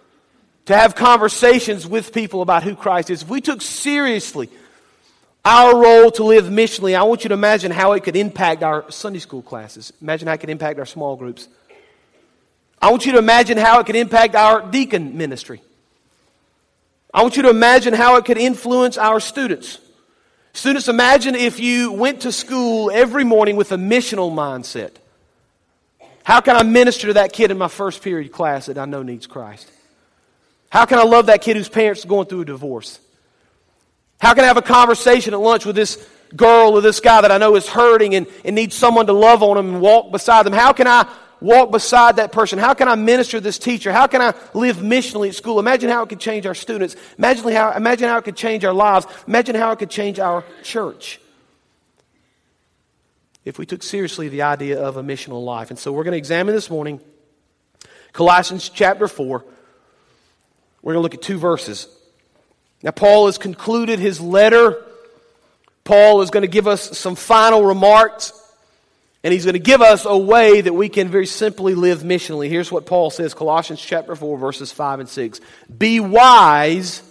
to 0.66 0.76
have 0.76 0.94
conversations 0.94 1.86
with 1.86 2.12
people 2.12 2.42
about 2.42 2.62
who 2.62 2.76
Christ 2.76 3.10
is, 3.10 3.22
if 3.22 3.28
we 3.28 3.40
took 3.40 3.62
seriously 3.62 4.48
our 5.44 5.80
role 5.80 6.10
to 6.12 6.24
live 6.24 6.44
missionally, 6.44 6.96
I 6.96 7.02
want 7.02 7.24
you 7.24 7.28
to 7.28 7.34
imagine 7.34 7.72
how 7.72 7.92
it 7.92 8.04
could 8.04 8.14
impact 8.14 8.62
our 8.62 8.88
Sunday 8.90 9.18
school 9.18 9.42
classes. 9.42 9.92
Imagine 10.00 10.28
how 10.28 10.34
it 10.34 10.38
could 10.38 10.50
impact 10.50 10.78
our 10.78 10.86
small 10.86 11.16
groups. 11.16 11.48
I 12.80 12.90
want 12.90 13.06
you 13.06 13.12
to 13.12 13.18
imagine 13.18 13.58
how 13.58 13.80
it 13.80 13.86
could 13.86 13.96
impact 13.96 14.36
our 14.36 14.62
deacon 14.70 15.16
ministry. 15.16 15.60
I 17.12 17.22
want 17.22 17.36
you 17.36 17.42
to 17.42 17.50
imagine 17.50 17.92
how 17.92 18.16
it 18.16 18.24
could 18.24 18.38
influence 18.38 18.96
our 18.98 19.18
students. 19.18 19.78
Students, 20.52 20.88
imagine 20.88 21.34
if 21.34 21.58
you 21.58 21.92
went 21.92 22.20
to 22.20 22.30
school 22.30 22.90
every 22.92 23.24
morning 23.24 23.56
with 23.56 23.72
a 23.72 23.76
missional 23.76 24.32
mindset. 24.32 24.92
How 26.24 26.40
can 26.40 26.54
I 26.54 26.62
minister 26.62 27.08
to 27.08 27.14
that 27.14 27.32
kid 27.32 27.50
in 27.50 27.58
my 27.58 27.68
first 27.68 28.02
period 28.02 28.30
class 28.30 28.66
that 28.66 28.78
I 28.78 28.84
know 28.84 29.02
needs 29.02 29.26
Christ? 29.26 29.71
How 30.72 30.86
can 30.86 30.98
I 30.98 31.02
love 31.02 31.26
that 31.26 31.42
kid 31.42 31.58
whose 31.58 31.68
parents 31.68 32.02
are 32.02 32.08
going 32.08 32.26
through 32.26 32.40
a 32.40 32.44
divorce? 32.46 32.98
How 34.18 34.32
can 34.32 34.42
I 34.42 34.46
have 34.46 34.56
a 34.56 34.62
conversation 34.62 35.34
at 35.34 35.40
lunch 35.40 35.66
with 35.66 35.76
this 35.76 36.02
girl 36.34 36.70
or 36.70 36.80
this 36.80 36.98
guy 36.98 37.20
that 37.20 37.30
I 37.30 37.36
know 37.36 37.56
is 37.56 37.68
hurting 37.68 38.14
and, 38.14 38.26
and 38.42 38.56
needs 38.56 38.74
someone 38.74 39.04
to 39.08 39.12
love 39.12 39.42
on 39.42 39.58
him 39.58 39.74
and 39.74 39.80
walk 39.82 40.10
beside 40.10 40.46
them? 40.46 40.54
How 40.54 40.72
can 40.72 40.86
I 40.86 41.06
walk 41.42 41.72
beside 41.72 42.16
that 42.16 42.32
person? 42.32 42.58
How 42.58 42.72
can 42.72 42.88
I 42.88 42.94
minister 42.94 43.38
this 43.38 43.58
teacher? 43.58 43.92
How 43.92 44.06
can 44.06 44.22
I 44.22 44.32
live 44.54 44.78
missionally 44.78 45.28
at 45.28 45.34
school? 45.34 45.58
Imagine 45.58 45.90
how 45.90 46.04
it 46.04 46.08
could 46.08 46.20
change 46.20 46.46
our 46.46 46.54
students. 46.54 46.96
Imagine 47.18 47.52
how, 47.52 47.72
imagine 47.72 48.08
how 48.08 48.16
it 48.16 48.24
could 48.24 48.36
change 48.36 48.64
our 48.64 48.72
lives. 48.72 49.06
Imagine 49.28 49.56
how 49.56 49.72
it 49.72 49.78
could 49.78 49.90
change 49.90 50.18
our 50.18 50.42
church. 50.62 51.20
If 53.44 53.58
we 53.58 53.66
took 53.66 53.82
seriously 53.82 54.30
the 54.30 54.40
idea 54.40 54.80
of 54.80 54.96
a 54.96 55.02
missional 55.02 55.44
life. 55.44 55.68
And 55.68 55.78
so 55.78 55.92
we're 55.92 56.04
going 56.04 56.12
to 56.12 56.18
examine 56.18 56.54
this 56.54 56.70
morning 56.70 56.98
Colossians 58.14 58.70
chapter 58.70 59.06
4. 59.06 59.44
We're 60.82 60.94
going 60.94 61.00
to 61.00 61.02
look 61.02 61.14
at 61.14 61.22
two 61.22 61.38
verses. 61.38 61.88
Now, 62.82 62.90
Paul 62.90 63.26
has 63.26 63.38
concluded 63.38 64.00
his 64.00 64.20
letter. 64.20 64.84
Paul 65.84 66.22
is 66.22 66.30
going 66.30 66.42
to 66.42 66.48
give 66.48 66.66
us 66.66 66.98
some 66.98 67.14
final 67.14 67.64
remarks, 67.64 68.32
and 69.22 69.32
he's 69.32 69.44
going 69.44 69.54
to 69.54 69.60
give 69.60 69.80
us 69.80 70.04
a 70.04 70.16
way 70.16 70.60
that 70.60 70.72
we 70.72 70.88
can 70.88 71.08
very 71.08 71.26
simply 71.26 71.74
live 71.74 72.02
missionally. 72.02 72.48
Here's 72.48 72.72
what 72.72 72.86
Paul 72.86 73.10
says 73.10 73.34
Colossians 73.34 73.80
chapter 73.80 74.16
4, 74.16 74.36
verses 74.36 74.72
5 74.72 75.00
and 75.00 75.08
6. 75.08 75.40
Be 75.78 76.00
wise 76.00 77.02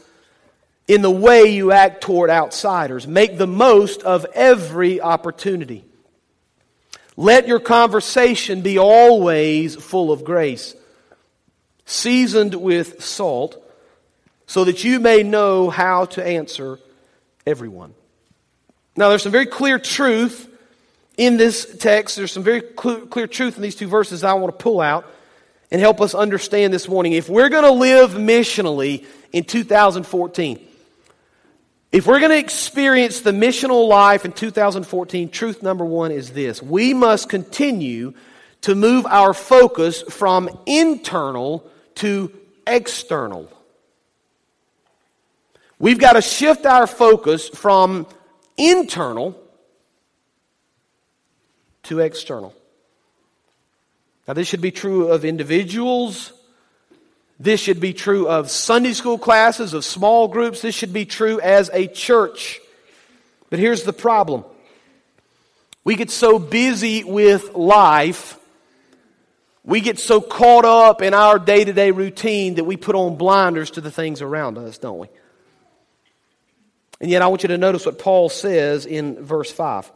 in 0.88 1.02
the 1.02 1.12
way 1.12 1.46
you 1.46 1.72
act 1.72 2.02
toward 2.02 2.30
outsiders, 2.30 3.08
make 3.08 3.38
the 3.38 3.48
most 3.48 4.04
of 4.04 4.26
every 4.34 5.00
opportunity. 5.00 5.86
Let 7.16 7.48
your 7.48 7.60
conversation 7.60 8.62
be 8.62 8.78
always 8.78 9.76
full 9.76 10.12
of 10.12 10.26
grace, 10.26 10.76
seasoned 11.86 12.56
with 12.56 13.02
salt 13.04 13.61
so 14.52 14.66
that 14.66 14.84
you 14.84 15.00
may 15.00 15.24
know 15.24 15.70
how 15.70 16.04
to 16.04 16.22
answer 16.22 16.78
everyone. 17.48 17.94
Now, 18.98 19.08
there's 19.08 19.24
some 19.24 19.32
very 19.32 19.46
clear 19.46 19.80
truth 19.80 20.50
in 21.16 21.38
this 21.38 21.78
text. 21.78 22.18
There's 22.18 22.34
some 22.34 22.44
very 22.44 22.60
clear, 22.60 23.06
clear 23.06 23.28
truth 23.28 23.56
in 23.56 23.64
these 23.64 23.76
two 23.76 23.88
verses 23.88 24.26
I 24.26 24.34
want 24.34 24.52
to 24.52 24.62
pull 24.62 24.82
out 24.82 25.06
and 25.72 25.80
help 25.80 26.02
us 26.02 26.14
understand 26.14 26.74
this 26.74 26.90
morning. 26.90 27.14
If 27.14 27.30
we're 27.30 27.48
going 27.48 27.64
to 27.64 27.72
live 27.72 28.12
missionally 28.16 29.06
in 29.32 29.46
2014, 29.46 30.60
if 31.94 32.06
we're 32.06 32.20
going 32.20 32.32
to 32.32 32.38
experience 32.38 33.22
the 33.22 33.32
missional 33.32 33.88
life 33.88 34.26
in 34.26 34.34
2014, 34.34 35.30
truth 35.30 35.64
number 35.64 35.86
one 35.86 36.12
is 36.12 36.32
this 36.32 36.62
we 36.62 36.94
must 36.94 37.30
continue 37.30 38.14
to 38.64 38.76
move 38.76 39.06
our 39.06 39.34
focus 39.34 40.02
from 40.02 40.50
internal 40.66 41.66
to 41.96 42.38
external. 42.68 43.50
We've 45.82 45.98
got 45.98 46.14
to 46.14 46.22
shift 46.22 46.68
our 46.68 46.86
focus 46.86 47.50
from 47.50 48.06
internal 48.56 49.36
to 51.84 51.98
external. 51.98 52.54
Now, 54.28 54.36
this 54.36 54.48
should 54.48 54.62
be 54.62 54.70
true 54.70 55.08
of 55.08 55.26
individuals. 55.26 56.34
This 57.40 57.60
should 57.60 57.80
be 57.80 57.94
true 57.94 58.28
of 58.28 58.52
Sunday 58.52 58.94
school 58.94 59.18
classes, 59.18 59.74
of 59.74 59.84
small 59.84 60.28
groups. 60.28 60.62
This 60.62 60.76
should 60.76 60.94
be 60.94 61.06
true 61.06 61.42
as 61.42 61.72
a 61.74 61.88
church. 61.88 62.60
But 63.50 63.58
here's 63.58 63.82
the 63.82 63.92
problem 63.92 64.46
we 65.84 65.96
get 65.96 66.12
so 66.12 66.38
busy 66.38 67.04
with 67.04 67.56
life, 67.56 68.38
we 69.66 69.82
get 69.82 69.98
so 69.98 70.22
caught 70.22 70.64
up 70.64 71.02
in 71.02 71.16
our 71.16 71.40
day 71.40 71.66
to 71.66 71.74
day 71.74 71.90
routine 71.90 72.54
that 72.56 72.66
we 72.66 72.78
put 72.78 72.94
on 72.94 73.16
blinders 73.16 73.72
to 73.72 73.82
the 73.82 73.90
things 73.90 74.22
around 74.22 74.60
us, 74.60 74.78
don't 74.78 75.00
we? 75.00 75.08
And 77.02 77.10
yet, 77.10 77.24
I 77.24 77.28
want 77.28 77.42
you 77.42 77.48
to 77.48 77.58
notice 77.58 77.86
what 77.86 77.98
Paul 77.98 78.30
says 78.30 78.86
in 78.86 79.26
verse 79.26 79.52
5. 79.52 79.92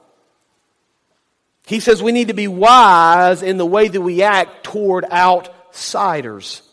He 1.67 1.79
says 1.79 2.01
we 2.01 2.11
need 2.11 2.29
to 2.29 2.33
be 2.33 2.47
wise 2.47 3.43
in 3.43 3.57
the 3.57 3.65
way 3.65 3.87
that 3.87 4.01
we 4.01 4.23
act 4.23 4.63
toward 4.63 5.05
outsiders. 5.05 6.63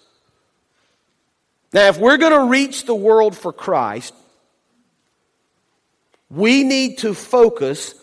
Now, 1.71 1.89
if 1.89 1.99
we're 1.99 2.17
going 2.17 2.33
to 2.33 2.47
reach 2.51 2.87
the 2.87 2.95
world 2.95 3.37
for 3.37 3.53
Christ, 3.53 4.15
we 6.31 6.65
need 6.65 6.99
to 6.99 7.13
focus 7.13 7.95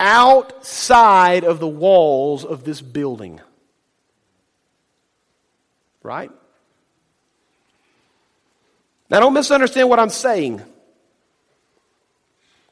outside 0.00 1.44
of 1.44 1.60
the 1.60 1.68
walls 1.68 2.44
of 2.44 2.64
this 2.64 2.80
building. 2.80 3.40
Right? 6.02 6.30
Now, 9.10 9.20
don't 9.20 9.34
misunderstand 9.34 9.88
what 9.88 10.00
I'm 10.00 10.10
saying. 10.10 10.62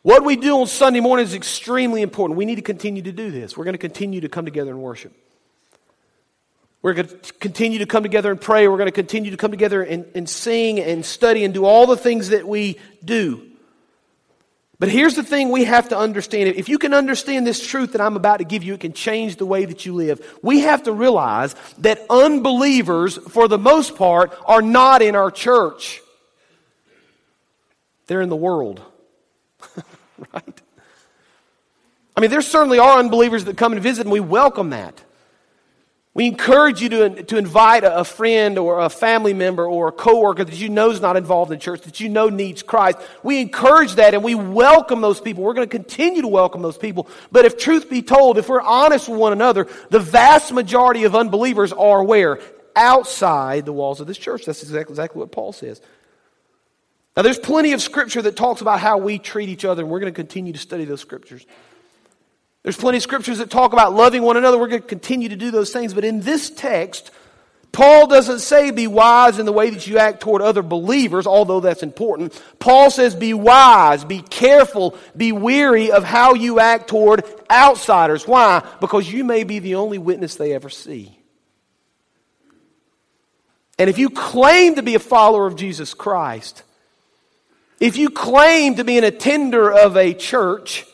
What 0.07 0.25
we 0.25 0.37
do 0.37 0.61
on 0.61 0.69
Sunday 0.69 1.01
morning 1.01 1.27
is 1.27 1.35
extremely 1.35 2.01
important. 2.01 2.39
We 2.39 2.45
need 2.45 2.55
to 2.55 2.63
continue 2.63 3.03
to 3.03 3.11
do 3.11 3.33
this. 3.33 3.57
We're 3.57 3.65
going 3.65 3.75
to 3.75 3.79
continue 3.79 4.21
to 4.21 4.29
come 4.29 4.45
together 4.45 4.71
and 4.71 4.81
worship. 4.81 5.13
We're 6.81 6.95
going 6.95 7.09
to 7.09 7.33
continue 7.41 7.81
to 7.81 7.87
come 7.87 8.05
together 8.05 8.31
and 8.31 8.41
pray. 8.41 8.69
We're 8.69 8.77
going 8.77 8.87
to 8.87 8.93
continue 8.93 9.33
to 9.33 9.37
come 9.37 9.51
together 9.51 9.83
and, 9.83 10.07
and 10.15 10.31
sing 10.31 10.79
and 10.79 11.05
study 11.05 11.43
and 11.43 11.53
do 11.53 11.65
all 11.65 11.89
the 11.89 11.97
things 11.97 12.29
that 12.29 12.47
we 12.47 12.79
do. 13.05 13.49
But 14.79 14.91
here's 14.91 15.17
the 15.17 15.25
thing 15.25 15.49
we 15.51 15.65
have 15.65 15.89
to 15.89 15.99
understand. 15.99 16.51
If 16.51 16.69
you 16.69 16.79
can 16.79 16.95
understand 16.95 17.45
this 17.45 17.67
truth 17.67 17.91
that 17.91 18.01
I'm 18.01 18.15
about 18.15 18.37
to 18.37 18.45
give 18.45 18.63
you, 18.63 18.75
it 18.75 18.81
can 18.81 18.93
change 18.93 19.35
the 19.35 19.47
way 19.47 19.65
that 19.65 19.87
you 19.87 19.93
live. 19.93 20.25
We 20.41 20.61
have 20.61 20.85
to 20.85 20.93
realize 20.93 21.57
that 21.79 22.07
unbelievers, 22.09 23.17
for 23.17 23.49
the 23.49 23.59
most 23.59 23.97
part, 23.97 24.33
are 24.45 24.63
not 24.63 25.03
in 25.03 25.17
our 25.17 25.33
church. 25.33 26.01
They're 28.07 28.23
in 28.23 28.29
the 28.29 28.37
world. 28.37 28.81
right? 30.33 30.63
I 32.17 32.21
mean, 32.21 32.31
there 32.31 32.43
certainly 32.43 32.79
are 32.79 32.99
unbelievers 32.99 33.45
that 33.45 33.57
come 33.57 33.73
and 33.73 33.83
visit, 33.83 34.03
and 34.03 34.13
we 34.13 34.21
welcome 34.21 34.71
that. 34.71 35.03
We 36.17 36.27
encourage 36.27 36.81
you 36.81 36.89
to, 36.89 37.23
to 37.25 37.37
invite 37.37 37.85
a, 37.85 38.03
friend 38.03 38.57
or 38.57 38.81
a 38.81 38.89
family 38.89 39.35
member 39.35 39.67
or 39.67 39.89
a 39.89 39.93
coworker 39.93 40.45
that 40.45 40.55
you 40.55 40.71
know 40.71 40.89
is 40.89 40.99
not 41.03 41.19
involved 41.19 41.53
in 41.53 41.61
church, 41.61 41.83
that 41.83 42.01
you 42.01 42.09
know 42.09 42.31
needs 42.31 42.63
Christ. 42.63 42.97
We 43.23 43.39
encourage 43.39 43.97
that 43.97 44.15
and 44.15 44.25
we 44.25 44.35
welcome 44.35 45.03
those 45.03 45.21
people. 45.21 45.45
We're 45.45 45.53
going 45.53 45.69
to 45.69 45.71
continue 45.77 46.23
to 46.23 46.29
welcome 46.29 46.63
those 46.63 46.79
people. 46.79 47.07
But 47.31 47.45
if 47.45 47.59
truth 47.59 47.91
be 47.91 48.01
told, 48.01 48.39
if 48.39 48.49
we're 48.49 48.63
honest 48.63 49.11
with 49.11 49.19
one 49.19 49.35
another, 49.35 49.69
the 49.91 50.01
vast 50.01 50.55
majority 50.55 51.05
of 51.05 51.15
unbelievers 51.15 51.75
are 51.75 52.03
where? 52.03 52.41
Outside 52.75 53.67
the 53.67 53.75
walls 53.75 54.01
of 54.01 54.07
this 54.07 54.17
church. 54.17 54.47
That's 54.47 54.63
exactly, 54.63 54.93
exactly 54.95 55.19
what 55.19 55.31
Paul 55.31 55.53
says. 55.53 55.83
Now, 57.17 57.23
there's 57.23 57.39
plenty 57.39 57.73
of 57.73 57.81
scripture 57.81 58.21
that 58.23 58.37
talks 58.37 58.61
about 58.61 58.79
how 58.79 58.99
we 58.99 59.19
treat 59.19 59.49
each 59.49 59.65
other, 59.65 59.83
and 59.83 59.91
we're 59.91 60.01
going 60.01 60.13
to 60.13 60.17
continue 60.17 60.53
to 60.53 60.59
study 60.59 60.85
those 60.85 61.01
scriptures. 61.01 61.47
There's 62.63 62.77
plenty 62.77 62.99
of 62.99 63.03
scriptures 63.03 63.39
that 63.39 63.49
talk 63.49 63.73
about 63.73 63.95
loving 63.95 64.23
one 64.23 64.37
another. 64.37 64.59
We're 64.59 64.69
going 64.69 64.83
to 64.83 64.89
continue 64.89 65.29
to 65.31 65.37
do 65.37 65.51
those 65.51 65.73
things. 65.73 65.95
But 65.95 66.05
in 66.05 66.21
this 66.21 66.51
text, 66.51 67.11
Paul 67.73 68.07
doesn't 68.07 68.41
say 68.41 68.71
be 68.71 68.87
wise 68.87 69.39
in 69.39 69.47
the 69.47 69.53
way 69.53 69.71
that 69.71 69.87
you 69.87 69.99
act 69.99 70.21
toward 70.21 70.43
other 70.43 70.63
believers, 70.63 71.27
although 71.27 71.61
that's 71.61 71.83
important. 71.83 72.39
Paul 72.59 72.91
says 72.91 73.15
be 73.15 73.35
wise, 73.35 74.05
be 74.05 74.21
careful, 74.21 74.97
be 75.17 75.31
weary 75.33 75.91
of 75.91 76.03
how 76.03 76.35
you 76.35 76.59
act 76.59 76.89
toward 76.89 77.25
outsiders. 77.51 78.27
Why? 78.27 78.67
Because 78.81 79.11
you 79.11 79.25
may 79.25 79.45
be 79.45 79.59
the 79.59 79.77
only 79.77 79.99
witness 79.99 80.37
they 80.37 80.53
ever 80.53 80.69
see. 80.69 81.19
And 83.79 83.89
if 83.89 83.99
you 83.99 84.11
claim 84.11 84.75
to 84.77 84.83
be 84.83 84.95
a 84.95 84.99
follower 84.99 85.47
of 85.47 85.57
Jesus 85.57 85.95
Christ, 85.95 86.63
if 87.81 87.97
you 87.97 88.11
claim 88.11 88.77
to 88.77 88.85
be 88.85 88.99
an 88.99 89.05
attender 89.05 89.73
of 89.73 89.97
a 89.97 90.15
church, 90.15 90.87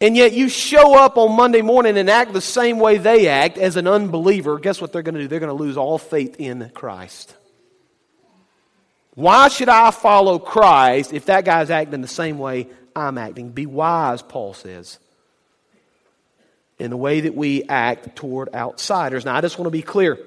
and 0.00 0.16
yet 0.16 0.32
you 0.32 0.48
show 0.48 0.98
up 0.98 1.16
on 1.16 1.34
Monday 1.36 1.62
morning 1.62 1.96
and 1.96 2.10
act 2.10 2.32
the 2.32 2.40
same 2.40 2.78
way 2.78 2.98
they 2.98 3.28
act 3.28 3.56
as 3.56 3.76
an 3.76 3.86
unbeliever, 3.86 4.58
guess 4.58 4.80
what 4.80 4.92
they're 4.92 5.02
going 5.02 5.14
to 5.14 5.20
do? 5.22 5.28
They're 5.28 5.40
going 5.40 5.56
to 5.56 5.62
lose 5.62 5.76
all 5.76 5.98
faith 5.98 6.36
in 6.38 6.70
Christ. 6.74 7.34
Why 9.14 9.48
should 9.48 9.68
I 9.68 9.92
follow 9.92 10.38
Christ 10.38 11.12
if 11.12 11.26
that 11.26 11.44
guy's 11.44 11.70
acting 11.70 12.00
the 12.00 12.08
same 12.08 12.38
way 12.38 12.68
I'm 12.94 13.16
acting? 13.16 13.50
Be 13.50 13.64
wise, 13.64 14.22
Paul 14.22 14.54
says, 14.54 14.98
in 16.78 16.90
the 16.90 16.96
way 16.96 17.20
that 17.20 17.34
we 17.34 17.62
act 17.62 18.16
toward 18.16 18.52
outsiders. 18.52 19.24
Now, 19.24 19.36
I 19.36 19.40
just 19.40 19.58
want 19.58 19.66
to 19.66 19.70
be 19.70 19.82
clear. 19.82 20.18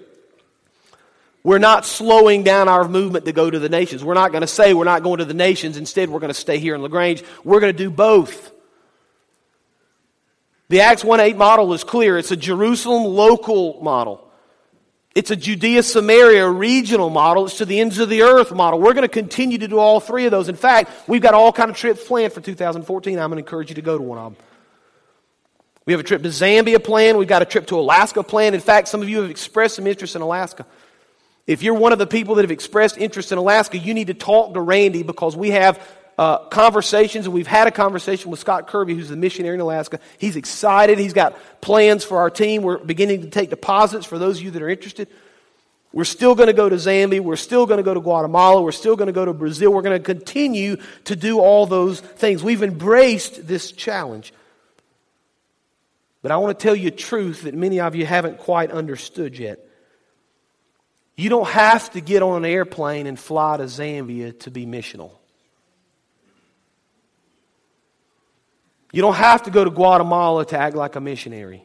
We're 1.47 1.59
not 1.59 1.85
slowing 1.85 2.43
down 2.43 2.67
our 2.67 2.89
movement 2.89 3.23
to 3.23 3.31
go 3.31 3.49
to 3.49 3.57
the 3.57 3.69
nations. 3.69 4.03
We're 4.03 4.15
not 4.15 4.33
going 4.33 4.41
to 4.41 4.47
say 4.47 4.73
we're 4.73 4.83
not 4.83 5.01
going 5.01 5.19
to 5.19 5.23
the 5.23 5.33
nations. 5.33 5.77
Instead, 5.77 6.09
we're 6.09 6.19
going 6.19 6.27
to 6.27 6.33
stay 6.33 6.59
here 6.59 6.75
in 6.75 6.81
LaGrange. 6.81 7.23
We're 7.45 7.61
going 7.61 7.71
to 7.71 7.77
do 7.77 7.89
both. 7.89 8.51
The 10.67 10.81
Acts 10.81 11.05
1 11.05 11.21
8 11.21 11.37
model 11.37 11.71
is 11.71 11.85
clear. 11.85 12.17
It's 12.17 12.31
a 12.31 12.35
Jerusalem 12.35 13.05
local 13.05 13.81
model. 13.81 14.29
It's 15.15 15.31
a 15.31 15.37
Judea 15.37 15.83
Samaria 15.83 16.49
regional 16.49 17.09
model. 17.09 17.45
It's 17.45 17.59
to 17.59 17.65
the 17.65 17.79
ends 17.79 17.97
of 17.99 18.09
the 18.09 18.23
earth 18.23 18.51
model. 18.51 18.81
We're 18.81 18.93
going 18.93 19.07
to 19.07 19.07
continue 19.07 19.57
to 19.59 19.69
do 19.69 19.79
all 19.79 20.01
three 20.01 20.25
of 20.25 20.31
those. 20.31 20.49
In 20.49 20.57
fact, 20.57 20.91
we've 21.07 21.21
got 21.21 21.33
all 21.33 21.53
kind 21.53 21.71
of 21.71 21.77
trips 21.77 22.05
planned 22.05 22.33
for 22.33 22.41
2014. 22.41 23.17
I'm 23.17 23.29
going 23.29 23.41
to 23.41 23.47
encourage 23.47 23.69
you 23.69 23.75
to 23.75 23.81
go 23.81 23.97
to 23.97 24.03
one 24.03 24.17
of 24.17 24.33
them. 24.33 24.43
We 25.85 25.93
have 25.93 26.01
a 26.01 26.03
trip 26.03 26.23
to 26.23 26.27
Zambia 26.27 26.83
planned. 26.83 27.17
We've 27.17 27.25
got 27.25 27.41
a 27.41 27.45
trip 27.45 27.67
to 27.67 27.79
Alaska 27.79 28.21
planned. 28.21 28.53
In 28.53 28.59
fact, 28.59 28.89
some 28.89 29.01
of 29.01 29.07
you 29.07 29.21
have 29.21 29.31
expressed 29.31 29.77
some 29.77 29.87
interest 29.87 30.13
in 30.17 30.21
Alaska. 30.21 30.65
If 31.47 31.63
you're 31.63 31.75
one 31.75 31.93
of 31.93 31.99
the 31.99 32.05
people 32.05 32.35
that 32.35 32.43
have 32.43 32.51
expressed 32.51 32.97
interest 32.97 33.31
in 33.31 33.37
Alaska, 33.37 33.77
you 33.77 33.93
need 33.93 34.07
to 34.07 34.13
talk 34.13 34.53
to 34.53 34.61
Randy 34.61 35.01
because 35.01 35.35
we 35.35 35.51
have 35.51 35.81
uh, 36.17 36.39
conversations, 36.49 37.25
and 37.25 37.33
we've 37.33 37.47
had 37.47 37.67
a 37.67 37.71
conversation 37.71 38.29
with 38.29 38.39
Scott 38.39 38.67
Kirby, 38.67 38.95
who's 38.95 39.07
the 39.07 39.15
missionary 39.15 39.55
in 39.55 39.61
Alaska. 39.61 39.99
He's 40.17 40.35
excited. 40.35 40.99
He's 40.99 41.13
got 41.13 41.37
plans 41.61 42.03
for 42.03 42.17
our 42.19 42.29
team. 42.29 42.63
We're 42.63 42.79
beginning 42.79 43.21
to 43.21 43.29
take 43.29 43.49
deposits 43.49 44.05
for 44.05 44.17
those 44.17 44.39
of 44.39 44.43
you 44.43 44.51
that 44.51 44.61
are 44.61 44.69
interested. 44.69 45.07
We're 45.93 46.03
still 46.03 46.35
going 46.35 46.47
to 46.47 46.53
go 46.53 46.67
to 46.67 46.75
Zambia. 46.75 47.21
We're 47.21 47.37
still 47.37 47.65
going 47.65 47.77
to 47.77 47.83
go 47.83 47.93
to 47.93 48.01
Guatemala. 48.01 48.61
We're 48.61 48.71
still 48.71 48.95
going 48.95 49.07
to 49.07 49.13
go 49.13 49.23
to 49.23 49.33
Brazil. 49.33 49.71
We're 49.71 49.83
going 49.83 49.97
to 49.97 50.03
continue 50.03 50.77
to 51.05 51.15
do 51.15 51.39
all 51.39 51.65
those 51.65 52.01
things. 52.01 52.43
We've 52.43 52.61
embraced 52.61 53.47
this 53.47 53.71
challenge. 53.71 54.33
But 56.21 56.31
I 56.31 56.37
want 56.37 56.59
to 56.59 56.63
tell 56.63 56.75
you 56.75 56.89
a 56.89 56.91
truth 56.91 57.43
that 57.43 57.53
many 57.53 57.79
of 57.79 57.95
you 57.95 58.05
haven't 58.05 58.39
quite 58.39 58.69
understood 58.71 59.37
yet. 59.37 59.66
You 61.17 61.29
don't 61.29 61.47
have 61.47 61.89
to 61.91 62.01
get 62.01 62.21
on 62.21 62.45
an 62.45 62.45
airplane 62.45 63.07
and 63.07 63.19
fly 63.19 63.57
to 63.57 63.63
Zambia 63.63 64.39
to 64.41 64.51
be 64.51 64.67
missional. 64.67 65.11
You 68.93 69.01
don't 69.01 69.15
have 69.15 69.43
to 69.43 69.51
go 69.51 69.63
to 69.63 69.71
Guatemala 69.71 70.45
to 70.45 70.57
act 70.57 70.75
like 70.75 70.95
a 70.95 71.01
missionary. 71.01 71.63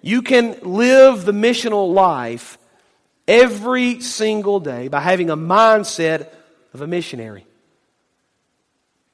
You 0.00 0.22
can 0.22 0.58
live 0.62 1.24
the 1.24 1.32
missional 1.32 1.92
life 1.92 2.58
every 3.28 4.00
single 4.00 4.58
day 4.58 4.88
by 4.88 5.00
having 5.00 5.30
a 5.30 5.36
mindset 5.36 6.28
of 6.74 6.80
a 6.80 6.86
missionary. 6.86 7.46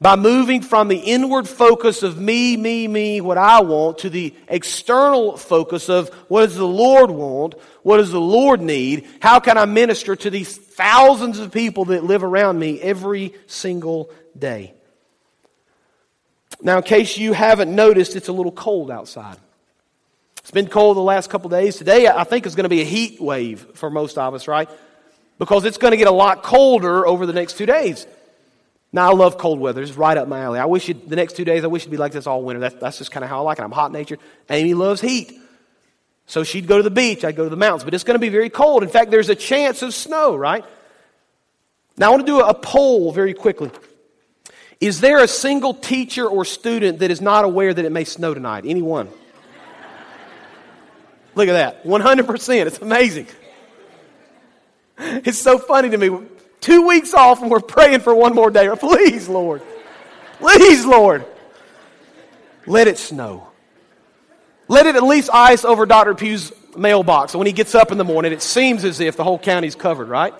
By 0.01 0.15
moving 0.15 0.63
from 0.63 0.87
the 0.87 0.97
inward 0.97 1.49
focus 1.49 2.05
of 2.05 2.19
me, 2.21 2.57
me, 2.57 2.87
me, 2.87 3.21
what 3.21 3.37
I 3.37 3.63
want, 3.63 3.99
to 3.99 4.11
the 4.11 4.33
external 4.47 5.37
focus 5.37 5.89
of 5.89 6.09
what 6.29 6.47
does 6.47 6.55
the 6.55 6.65
Lord 6.65 7.11
want, 7.11 7.57
what 7.89 7.97
does 7.97 8.11
the 8.11 8.21
Lord 8.21 8.61
need? 8.61 9.07
How 9.19 9.41
can 9.41 9.57
I 9.57 9.65
minister 9.65 10.15
to 10.15 10.29
these 10.29 10.55
thousands 10.55 11.39
of 11.39 11.51
people 11.51 11.87
that 11.87 12.05
live 12.05 12.23
around 12.23 12.59
me 12.59 12.79
every 12.83 13.33
single 13.47 14.11
day? 14.39 14.75
Now, 16.61 16.77
in 16.77 16.83
case 16.83 17.17
you 17.17 17.33
haven't 17.33 17.75
noticed, 17.75 18.15
it's 18.15 18.29
a 18.29 18.33
little 18.35 18.53
cold 18.53 18.91
outside. 18.91 19.39
It's 20.41 20.51
been 20.51 20.69
cold 20.69 20.99
the 20.99 21.01
last 21.01 21.31
couple 21.31 21.49
days. 21.49 21.77
Today, 21.77 22.07
I 22.07 22.25
think, 22.25 22.45
is 22.45 22.55
going 22.55 22.65
to 22.65 22.69
be 22.69 22.83
a 22.83 22.85
heat 22.85 23.23
wave 23.23 23.67
for 23.73 23.89
most 23.89 24.19
of 24.19 24.35
us, 24.35 24.47
right? 24.47 24.69
Because 25.39 25.65
it's 25.65 25.79
going 25.79 25.93
to 25.93 25.97
get 25.97 26.09
a 26.09 26.11
lot 26.11 26.43
colder 26.43 27.07
over 27.07 27.25
the 27.25 27.33
next 27.33 27.57
two 27.57 27.65
days. 27.65 28.07
Now, 28.93 29.09
I 29.09 29.15
love 29.15 29.39
cold 29.39 29.61
weather. 29.61 29.81
It's 29.81 29.93
right 29.93 30.19
up 30.19 30.29
my 30.29 30.41
alley. 30.41 30.59
I 30.59 30.67
wish 30.67 30.91
it, 30.91 31.09
the 31.09 31.17
next 31.17 31.37
two 31.37 31.47
days, 31.47 31.65
I 31.65 31.69
wish 31.69 31.85
it'd 31.85 31.91
be 31.91 31.97
like 31.97 32.13
this 32.13 32.27
all 32.27 32.43
winter. 32.43 32.61
That, 32.61 32.81
that's 32.81 32.99
just 32.99 33.13
kind 33.13 33.25
of 33.25 33.31
how 33.31 33.39
I 33.39 33.43
like 33.45 33.59
it. 33.59 33.63
I'm 33.63 33.73
hot 33.73 33.93
natured. 33.93 34.21
Amy 34.51 34.75
loves 34.75 35.01
heat. 35.01 35.41
So 36.29 36.45
she'd 36.45 36.67
go 36.67 36.77
to 36.77 36.83
the 36.83 36.91
beach, 36.91 37.25
I'd 37.25 37.37
go 37.37 37.45
to 37.45 37.51
the 37.51 37.57
mountains. 37.57 37.85
But 37.85 37.95
it's 37.95 38.05
going 38.05 38.15
to 38.15 38.21
be 38.21 38.29
very 38.29 38.51
cold. 38.51 38.83
In 38.83 38.91
fact, 38.91 39.11
there's 39.11 39.31
a 39.31 39.35
chance 39.35 39.83
of 39.83 39.95
snow, 39.95 40.37
right? 40.37 40.65
Now, 41.97 42.09
I 42.09 42.11
want 42.11 42.25
to 42.25 42.27
do 42.27 42.41
a 42.41 42.55
poll 42.55 43.13
very 43.13 43.35
quickly. 43.35 43.71
Is 44.79 45.01
there 45.01 45.19
a 45.25 45.27
single 45.27 45.75
teacher 45.75 46.27
or 46.27 46.45
student 46.45 47.01
that 47.01 47.11
is 47.11 47.21
not 47.21 47.45
aware 47.45 47.75
that 47.75 47.85
it 47.85 47.91
may 47.91 48.05
snow 48.05 48.35
tonight? 48.35 48.65
Anyone? 48.67 49.09
Look 51.35 51.49
at 51.49 51.53
that. 51.53 51.85
100%. 51.85 52.67
It's 52.67 52.79
amazing. 52.79 53.27
It's 54.99 55.41
so 55.41 55.59
funny 55.59 55.91
to 55.91 55.97
me 55.97 56.27
two 56.61 56.87
weeks 56.87 57.15
off 57.15 57.41
and 57.41 57.51
we're 57.51 57.61
praying 57.61 58.01
for 58.01 58.15
one 58.15 58.35
more 58.35 58.51
day. 58.51 58.69
Please, 58.79 59.29
Lord. 59.29 59.63
Please, 60.39 60.85
Lord. 60.85 61.25
Let 62.67 62.87
it 62.87 62.99
snow. 62.99 63.48
Let 64.69 64.87
it 64.87 64.97
at 64.97 65.03
least 65.03 65.31
ice 65.33 65.65
over 65.65 65.87
Dr. 65.87 66.15
Pugh's 66.15 66.53
mailbox. 66.77 67.33
So 67.33 67.39
when 67.39 67.47
he 67.47 67.53
gets 67.53 67.75
up 67.75 67.91
in 67.91 67.99
the 67.99 68.05
morning, 68.05 68.33
it 68.33 68.43
seems 68.43 68.85
as 68.85 69.01
if 69.01 69.17
the 69.17 69.25
whole 69.25 69.39
county's 69.39 69.75
covered, 69.75 70.09
right? 70.09 70.35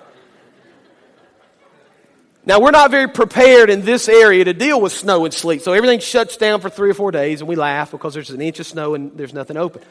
Now, 2.45 2.59
we're 2.59 2.71
not 2.71 2.89
very 2.89 3.07
prepared 3.07 3.69
in 3.69 3.83
this 3.83 4.07
area 4.07 4.43
to 4.45 4.53
deal 4.53 4.79
with 4.79 4.91
snow 4.91 5.25
and 5.25 5.33
sleet. 5.33 5.61
So 5.61 5.73
everything 5.73 5.99
shuts 5.99 6.37
down 6.37 6.61
for 6.61 6.69
three 6.69 6.89
or 6.89 6.93
four 6.93 7.11
days, 7.11 7.41
and 7.41 7.47
we 7.47 7.55
laugh 7.55 7.91
because 7.91 8.13
there's 8.13 8.29
an 8.29 8.41
inch 8.41 8.59
of 8.59 8.65
snow 8.65 8.95
and 8.95 9.15
there's 9.15 9.33
nothing 9.33 9.57
open. 9.57 9.81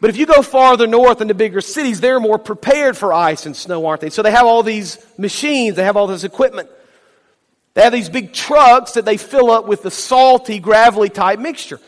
But 0.00 0.10
if 0.10 0.16
you 0.16 0.26
go 0.26 0.42
farther 0.42 0.86
north 0.86 1.20
into 1.20 1.34
bigger 1.34 1.60
cities, 1.60 2.00
they're 2.00 2.20
more 2.20 2.38
prepared 2.38 2.96
for 2.96 3.12
ice 3.12 3.46
and 3.46 3.56
snow, 3.56 3.86
aren't 3.86 4.00
they? 4.00 4.10
So 4.10 4.22
they 4.22 4.30
have 4.30 4.46
all 4.46 4.62
these 4.62 5.04
machines, 5.18 5.76
they 5.76 5.84
have 5.84 5.96
all 5.96 6.06
this 6.06 6.24
equipment. 6.24 6.68
They 7.74 7.82
have 7.82 7.92
these 7.92 8.08
big 8.08 8.32
trucks 8.32 8.92
that 8.92 9.04
they 9.04 9.16
fill 9.16 9.50
up 9.50 9.66
with 9.66 9.82
the 9.82 9.90
salty, 9.90 10.60
gravelly 10.60 11.08
type 11.08 11.40
mixture. 11.40 11.80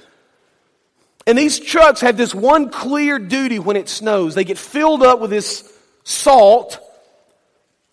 And 1.27 1.37
these 1.37 1.59
trucks 1.59 2.01
have 2.03 2.17
this 2.17 2.35
one 2.35 2.71
clear 2.71 3.19
duty 3.19 3.59
when 3.59 3.77
it 3.77 3.89
snows. 3.89 4.35
They 4.35 4.45
get 4.45 4.59
filled 4.59 5.03
up 5.03 5.19
with 5.21 5.31
this 5.31 5.71
salt, 6.05 6.79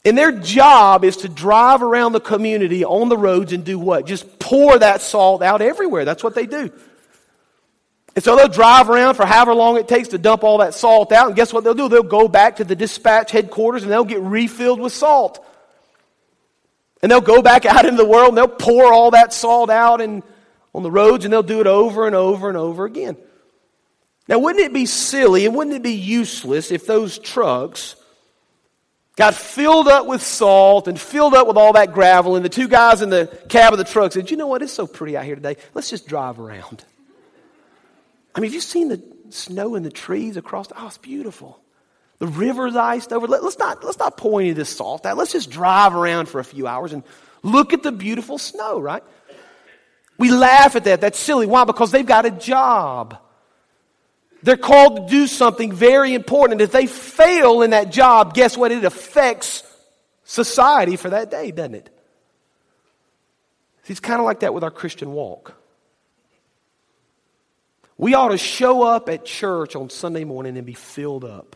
and 0.06 0.17
their 0.17 0.32
job 0.32 1.04
is 1.04 1.17
to 1.17 1.30
drive 1.30 1.82
around 1.82 2.12
the 2.12 2.19
community 2.19 2.86
on 2.86 3.10
the 3.10 3.17
roads 3.17 3.54
and 3.54 3.65
do 3.65 3.80
what? 3.80 4.06
Just 4.06 4.39
pour 4.39 4.78
that 4.78 5.02
salt 5.02 5.41
out 5.41 5.62
everywhere. 5.62 6.06
That's 6.06 6.24
what 6.24 6.36
they 6.36 6.46
do. 6.46 6.72
And 8.15 8.24
so 8.24 8.36
they'll 8.36 8.48
drive 8.48 8.89
around 8.89 9.15
for 9.15 9.26
however 9.26 9.56
long 9.56 9.78
it 9.78 9.88
takes 9.88 10.10
to 10.10 10.19
dump 10.19 10.43
all 10.43 10.60
that 10.60 10.76
salt 10.76 11.12
out. 11.12 11.28
And 11.28 11.36
guess 11.36 11.52
what 11.52 11.63
they'll 11.63 11.74
do? 11.74 11.89
They'll 11.89 12.04
go 12.04 12.28
back 12.28 12.58
to 12.58 12.63
the 12.63 12.76
dispatch 12.76 13.32
headquarters 13.32 13.82
and 13.82 13.91
they'll 13.91 14.04
get 14.04 14.22
refilled 14.22 14.80
with 14.80 14.93
salt. 14.93 15.43
And 17.02 17.12
they'll 17.12 17.22
go 17.22 17.41
back 17.41 17.65
out 17.65 17.86
into 17.86 17.98
the 17.98 18.08
world 18.08 18.30
and 18.30 18.38
they'll 18.38 18.48
pour 18.48 18.93
all 18.93 19.12
that 19.12 19.34
salt 19.34 19.72
out 19.72 20.02
and 20.02 20.22
on 20.73 20.83
the 20.83 20.91
roads 20.91 21.25
and 21.25 21.33
they'll 21.33 21.43
do 21.43 21.62
it 21.62 21.67
over 21.67 22.07
and 22.07 22.15
over 22.15 22.49
and 22.49 22.57
over 22.57 22.86
again. 22.86 23.17
Now, 24.27 24.39
wouldn't 24.39 24.63
it 24.63 24.73
be 24.73 24.86
silly 24.86 25.45
and 25.45 25.55
wouldn't 25.55 25.75
it 25.75 25.83
be 25.83 25.93
useless 25.93 26.71
if 26.71 26.86
those 26.88 27.19
trucks 27.19 27.95
got 29.15 29.36
filled 29.36 29.88
up 29.88 30.07
with 30.07 30.21
salt 30.21 30.88
and 30.88 30.99
filled 30.99 31.33
up 31.33 31.47
with 31.47 31.57
all 31.57 31.73
that 31.73 31.93
gravel 31.93 32.36
and 32.36 32.43
the 32.43 32.49
two 32.49 32.67
guys 32.67 33.01
in 33.01 33.09
the 33.09 33.27
cab 33.49 33.73
of 33.73 33.79
the 33.79 33.83
truck 33.83 34.13
said, 34.13 34.31
You 34.31 34.38
know 34.38 34.47
what? 34.47 34.62
It's 34.62 34.73
so 34.73 34.88
pretty 34.88 35.17
out 35.17 35.25
here 35.25 35.36
today. 35.36 35.57
Let's 35.73 35.89
just 35.89 36.07
drive 36.07 36.39
around. 36.39 36.86
I 38.33 38.39
mean, 38.39 38.49
have 38.49 38.55
you 38.55 38.62
seen 38.62 38.88
the 38.88 39.01
snow 39.29 39.75
and 39.75 39.86
the 39.86 39.91
trees 39.91 40.38
across? 40.38 40.67
Oh, 40.75 40.88
it's 40.88 40.97
beautiful. 40.97 41.59
The 42.19 42.27
river's 42.27 42.75
iced 42.75 43.12
over. 43.12 43.27
Let, 43.27 43.43
us 43.43 43.57
not, 43.59 43.83
let's 43.83 43.99
not 43.99 44.17
pour 44.17 44.39
any 44.39 44.51
of 44.51 44.55
this 44.55 44.75
salt 44.75 45.05
out. 45.05 45.17
Let's 45.17 45.33
just 45.33 45.51
drive 45.51 45.93
around 45.93 46.29
for 46.29 46.39
a 46.39 46.43
few 46.43 46.67
hours 46.67 46.93
and 46.93 47.03
look 47.43 47.73
at 47.73 47.83
the 47.83 47.91
beautiful 47.91 48.38
snow, 48.38 48.79
right? 48.79 49.03
We 50.17 50.32
laugh 50.32 50.76
at 50.76 50.84
that. 50.86 51.02
That's 51.02 51.19
silly. 51.19 51.47
Why? 51.47 51.63
Because 51.65 51.91
they've 51.91 52.06
got 52.06 52.26
a 52.26 52.32
job. 52.32 53.17
They're 54.43 54.58
called 54.58 55.08
to 55.08 55.12
do 55.12 55.28
something 55.28 55.71
very 55.71 56.13
important. 56.13 56.62
If 56.62 56.71
they 56.71 56.86
fail 56.86 57.62
in 57.62 57.71
that 57.71 57.91
job, 57.91 58.34
guess 58.34 58.58
what? 58.58 58.71
It 58.71 58.84
affects 58.84 59.63
society 60.26 60.97
for 60.97 61.10
that 61.10 61.32
day, 61.32 61.52
doesn't 61.52 61.76
it? 61.76 61.89
It's 63.86 63.99
kind 63.99 64.19
of 64.19 64.26
like 64.26 64.41
that 64.41 64.54
with 64.54 64.63
our 64.63 64.71
Christian 64.71 65.12
walk. 65.13 65.56
We 67.97 68.13
ought 68.15 68.30
to 68.30 68.38
show 68.38 68.84
up 68.84 69.08
at 69.10 69.26
church 69.26 69.76
on 69.76 69.89
Sunday 69.89 70.23
morning 70.23 70.58
and 70.58 70.65
be 70.65 70.73
filled 70.73 71.23
up. 71.23 71.56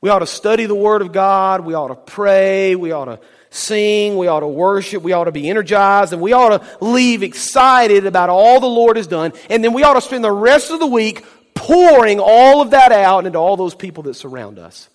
We 0.00 0.10
ought 0.10 0.20
to 0.20 0.26
study 0.26 0.66
the 0.66 0.74
Word 0.74 1.02
of 1.02 1.12
God. 1.12 1.62
We 1.62 1.74
ought 1.74 1.88
to 1.88 1.94
pray. 1.94 2.74
We 2.76 2.92
ought 2.92 3.06
to 3.06 3.20
sing. 3.52 4.16
We 4.16 4.26
ought 4.26 4.40
to 4.40 4.48
worship. 4.48 5.02
We 5.02 5.12
ought 5.12 5.24
to 5.24 5.32
be 5.32 5.48
energized. 5.48 6.12
And 6.12 6.20
we 6.20 6.32
ought 6.32 6.58
to 6.58 6.84
leave 6.84 7.22
excited 7.22 8.06
about 8.06 8.30
all 8.30 8.60
the 8.60 8.66
Lord 8.66 8.96
has 8.96 9.06
done. 9.06 9.32
And 9.48 9.62
then 9.62 9.72
we 9.72 9.82
ought 9.82 9.94
to 9.94 10.00
spend 10.00 10.24
the 10.24 10.32
rest 10.32 10.70
of 10.70 10.80
the 10.80 10.86
week 10.86 11.24
pouring 11.54 12.18
all 12.20 12.60
of 12.60 12.70
that 12.70 12.92
out 12.92 13.26
into 13.26 13.38
all 13.38 13.56
those 13.56 13.74
people 13.74 14.04
that 14.04 14.14
surround 14.14 14.58
us. 14.58 14.88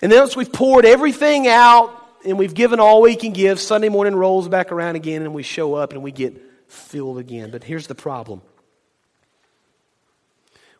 And 0.00 0.10
then 0.12 0.20
once 0.20 0.36
we've 0.36 0.52
poured 0.52 0.84
everything 0.84 1.48
out 1.48 1.94
and 2.24 2.38
we've 2.38 2.54
given 2.54 2.80
all 2.80 3.02
we 3.02 3.16
can 3.16 3.32
give. 3.32 3.60
Sunday 3.60 3.88
morning 3.88 4.14
rolls 4.14 4.48
back 4.48 4.72
around 4.72 4.96
again, 4.96 5.22
and 5.22 5.34
we 5.34 5.42
show 5.42 5.74
up 5.74 5.92
and 5.92 6.02
we 6.02 6.12
get 6.12 6.40
filled 6.68 7.18
again. 7.18 7.50
But 7.50 7.64
here's 7.64 7.86
the 7.86 7.94
problem 7.94 8.42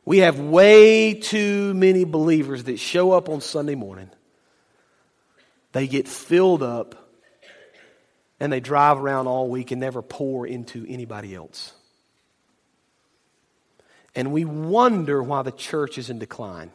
we 0.05 0.19
have 0.19 0.41
way 0.41 1.15
too 1.15 1.75
many 1.75 2.05
believers 2.05 2.65
that 2.65 2.79
show 2.79 3.13
up 3.13 3.29
on 3.29 3.41
Sunday 3.41 3.75
morning, 3.75 4.11
they 5.73 5.87
get 5.87 6.09
filled 6.09 6.63
up, 6.63 7.11
and 8.41 8.53
they 8.53 8.61
drive 8.61 8.99
around 8.99 9.27
all 9.27 9.49
week 9.49 9.71
and 9.71 9.81
never 9.81 10.03
pour 10.03 10.47
into 10.47 10.87
anybody 10.89 11.35
else. 11.35 11.73
And 14.15 14.33
we 14.33 14.45
wonder 14.45 15.23
why 15.23 15.43
the 15.43 15.53
church 15.53 15.99
is 15.99 16.11
in 16.11 16.19
decline. 16.19 16.71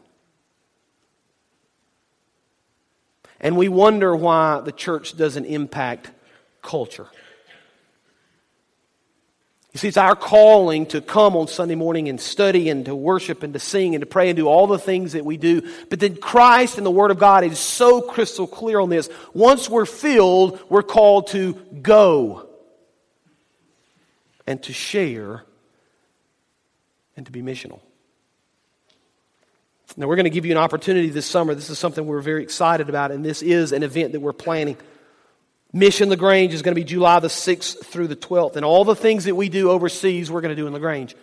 And 3.40 3.58
we 3.58 3.68
wonder 3.68 4.16
why 4.16 4.62
the 4.62 4.72
church 4.72 5.18
doesn't 5.18 5.46
impact 5.46 6.12
culture. 6.62 7.08
You 9.74 9.80
see, 9.80 9.88
it's 9.88 9.98
our 9.98 10.16
calling 10.16 10.86
to 10.88 11.02
come 11.02 11.36
on 11.36 11.48
Sunday 11.48 11.74
morning 11.74 12.08
and 12.08 12.22
study 12.22 12.70
and 12.70 12.86
to 12.86 12.96
worship 12.96 13.42
and 13.42 13.54
to 13.54 13.60
sing 13.60 13.96
and 13.96 14.04
to 14.04 14.06
pray 14.06 14.30
and 14.30 14.38
do 14.38 14.48
all 14.48 14.68
the 14.68 14.78
things 14.78 15.14
that 15.14 15.26
we 15.26 15.36
do. 15.36 15.68
But 15.90 16.00
then 16.00 16.16
Christ 16.16 16.78
and 16.78 16.86
the 16.86 16.92
Word 16.92 17.10
of 17.10 17.18
God 17.18 17.44
is 17.44 17.58
so 17.58 18.00
crystal 18.00 18.46
clear 18.46 18.80
on 18.80 18.90
this. 18.90 19.10
Once 19.34 19.68
we're 19.68 19.88
filled, 19.88 20.60
we're 20.70 20.84
called 20.84 21.28
to 21.28 21.54
go 21.82 22.48
and 24.46 24.62
to 24.62 24.74
share 24.74 25.44
and 27.18 27.26
to 27.26 27.32
be 27.32 27.42
missional. 27.42 27.80
Now, 29.98 30.08
we're 30.08 30.16
going 30.16 30.26
to 30.26 30.32
give 30.32 30.46
you 30.46 30.52
an 30.52 30.58
opportunity 30.58 31.10
this 31.10 31.26
summer. 31.26 31.54
This 31.56 31.70
is 31.70 31.78
something 31.78 32.06
we're 32.06 32.22
very 32.22 32.44
excited 32.44 32.90
about, 32.90 33.12
and 33.12 33.24
this 33.24 33.42
is 33.42 33.72
an 33.72 33.84
event 33.84 34.14
that 34.14 34.20
we're 34.20 34.34
planning. 34.34 34.78
Mission 35.74 36.10
LaGrange 36.10 36.54
is 36.54 36.62
going 36.62 36.76
to 36.76 36.80
be 36.80 36.86
July 36.86 37.20
the 37.20 37.28
6th 37.28 37.84
through 37.86 38.08
the 38.08 38.16
12th, 38.16 38.56
and 38.56 38.64
all 38.64 38.86
the 38.86 38.96
things 38.96 39.26
that 39.26 39.36
we 39.36 39.50
do 39.50 39.72
overseas, 39.72 40.30
we're 40.30 40.42
going 40.42 40.56
to 40.56 40.62
do 40.62 40.68
in 40.68 40.74
LaGrange. 40.74 41.16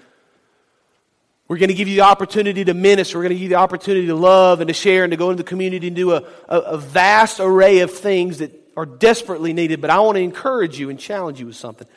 We're 1.47 1.59
going 1.59 1.69
to 1.69 1.75
give 1.75 1.89
you 1.89 1.97
the 1.97 2.03
opportunity 2.03 2.65
to 2.65 2.75
minister. 2.75 3.19
We're 3.19 3.25
going 3.25 3.31
to 3.31 3.37
give 3.37 3.43
you 3.45 3.49
the 3.51 3.55
opportunity 3.57 4.07
to 4.09 4.15
love 4.15 4.61
and 4.61 4.69
to 4.69 4.75
share 4.75 5.05
and 5.05 5.11
to 5.13 5.17
go 5.17 5.31
into 5.31 5.43
the 5.43 5.49
community 5.49 5.87
and 5.87 5.97
do 5.97 6.13
a, 6.13 6.25
a, 6.49 6.59
a 6.59 6.79
vast 6.79 7.41
array 7.41 7.81
of 7.81 7.93
things 7.93 8.39
that 8.39 8.53
are 8.77 8.87
desperately 8.87 9.53
needed. 9.53 9.81
But 9.81 9.91
I 9.91 10.01
want 10.01 10.17
to 10.17 10.23
encourage 10.23 10.79
you 10.79 10.91
and 10.91 10.99
challenge 10.99 11.41
you 11.41 11.47
with 11.47 11.57
something. 11.57 11.89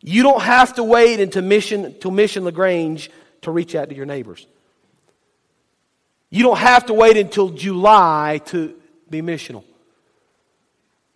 You 0.00 0.22
don't 0.22 0.42
have 0.42 0.74
to 0.74 0.84
wait 0.84 1.20
until 1.20 1.42
Mission, 1.42 1.84
until 1.86 2.10
Mission 2.12 2.44
LaGrange 2.44 3.10
to 3.42 3.50
reach 3.50 3.74
out 3.74 3.88
to 3.88 3.94
your 3.94 4.06
neighbors. 4.06 4.46
You 6.30 6.42
don't 6.44 6.58
have 6.58 6.86
to 6.86 6.94
wait 6.94 7.16
until 7.16 7.50
July 7.50 8.40
to 8.46 8.74
be 9.08 9.22
missional. 9.22 9.64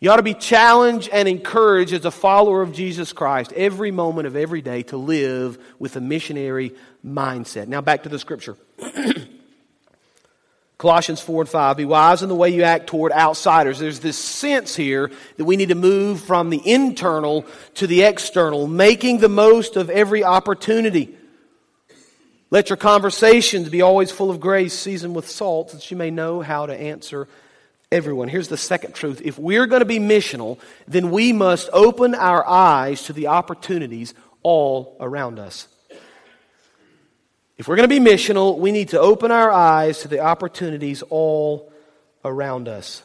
You 0.02 0.10
ought 0.10 0.16
to 0.16 0.24
be 0.24 0.34
challenged 0.34 1.10
and 1.12 1.28
encouraged 1.28 1.92
as 1.92 2.04
a 2.04 2.10
follower 2.10 2.60
of 2.60 2.72
Jesus 2.72 3.12
Christ 3.12 3.52
every 3.52 3.92
moment 3.92 4.26
of 4.26 4.34
every 4.34 4.60
day 4.60 4.82
to 4.84 4.96
live 4.96 5.58
with 5.78 5.94
a 5.94 6.00
missionary 6.00 6.74
mindset. 7.06 7.68
Now 7.68 7.82
back 7.82 8.02
to 8.02 8.08
the 8.08 8.18
scripture. 8.18 8.56
Colossians 10.78 11.20
4 11.20 11.42
and 11.42 11.48
5. 11.48 11.76
Be 11.76 11.84
wise 11.84 12.24
in 12.24 12.28
the 12.28 12.34
way 12.34 12.50
you 12.50 12.64
act 12.64 12.88
toward 12.88 13.12
outsiders. 13.12 13.78
There's 13.78 14.00
this 14.00 14.18
sense 14.18 14.74
here 14.74 15.12
that 15.36 15.44
we 15.44 15.56
need 15.56 15.68
to 15.68 15.76
move 15.76 16.20
from 16.20 16.50
the 16.50 16.60
internal 16.68 17.46
to 17.74 17.86
the 17.86 18.02
external, 18.02 18.66
making 18.66 19.18
the 19.18 19.28
most 19.28 19.76
of 19.76 19.88
every 19.88 20.24
opportunity. 20.24 21.16
Let 22.50 22.70
your 22.70 22.76
conversations 22.76 23.68
be 23.68 23.82
always 23.82 24.10
full 24.10 24.32
of 24.32 24.40
grace, 24.40 24.76
seasoned 24.76 25.14
with 25.14 25.30
salt, 25.30 25.70
that 25.70 25.92
you 25.92 25.96
may 25.96 26.10
know 26.10 26.40
how 26.40 26.66
to 26.66 26.74
answer 26.74 27.28
everyone. 27.92 28.28
Here's 28.28 28.48
the 28.48 28.56
second 28.56 28.94
truth. 28.94 29.20
If 29.22 29.38
we're 29.38 29.66
going 29.66 29.80
to 29.80 29.86
be 29.86 29.98
missional, 29.98 30.58
then 30.88 31.10
we 31.10 31.32
must 31.32 31.68
open 31.72 32.14
our 32.14 32.44
eyes 32.46 33.04
to 33.04 33.12
the 33.12 33.28
opportunities 33.28 34.14
all 34.42 34.96
around 34.98 35.38
us. 35.38 35.68
If 37.58 37.68
we're 37.68 37.76
going 37.76 37.88
to 37.88 38.00
be 38.00 38.10
missional, 38.10 38.58
we 38.58 38.72
need 38.72 38.88
to 38.88 39.00
open 39.00 39.30
our 39.30 39.50
eyes 39.50 40.00
to 40.00 40.08
the 40.08 40.20
opportunities 40.20 41.02
all 41.02 41.70
around 42.24 42.66
us. 42.66 43.02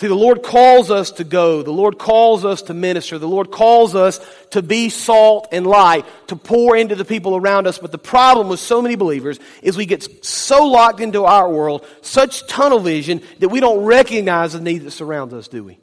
See, 0.00 0.06
the 0.06 0.14
Lord 0.14 0.42
calls 0.42 0.90
us 0.90 1.10
to 1.12 1.24
go. 1.24 1.62
The 1.62 1.72
Lord 1.72 1.98
calls 1.98 2.42
us 2.42 2.62
to 2.62 2.74
minister. 2.74 3.18
The 3.18 3.28
Lord 3.28 3.50
calls 3.50 3.94
us 3.94 4.18
to 4.52 4.62
be 4.62 4.88
salt 4.88 5.48
and 5.52 5.66
light, 5.66 6.06
to 6.28 6.36
pour 6.36 6.74
into 6.74 6.94
the 6.94 7.04
people 7.04 7.36
around 7.36 7.66
us. 7.66 7.76
But 7.76 7.92
the 7.92 7.98
problem 7.98 8.48
with 8.48 8.60
so 8.60 8.80
many 8.80 8.94
believers 8.94 9.38
is 9.60 9.76
we 9.76 9.84
get 9.84 10.24
so 10.24 10.64
locked 10.64 11.00
into 11.00 11.26
our 11.26 11.50
world, 11.50 11.84
such 12.00 12.46
tunnel 12.46 12.78
vision, 12.78 13.20
that 13.40 13.50
we 13.50 13.60
don't 13.60 13.84
recognize 13.84 14.54
the 14.54 14.60
need 14.62 14.78
that 14.84 14.92
surrounds 14.92 15.34
us, 15.34 15.48
do 15.48 15.64
we? 15.64 15.78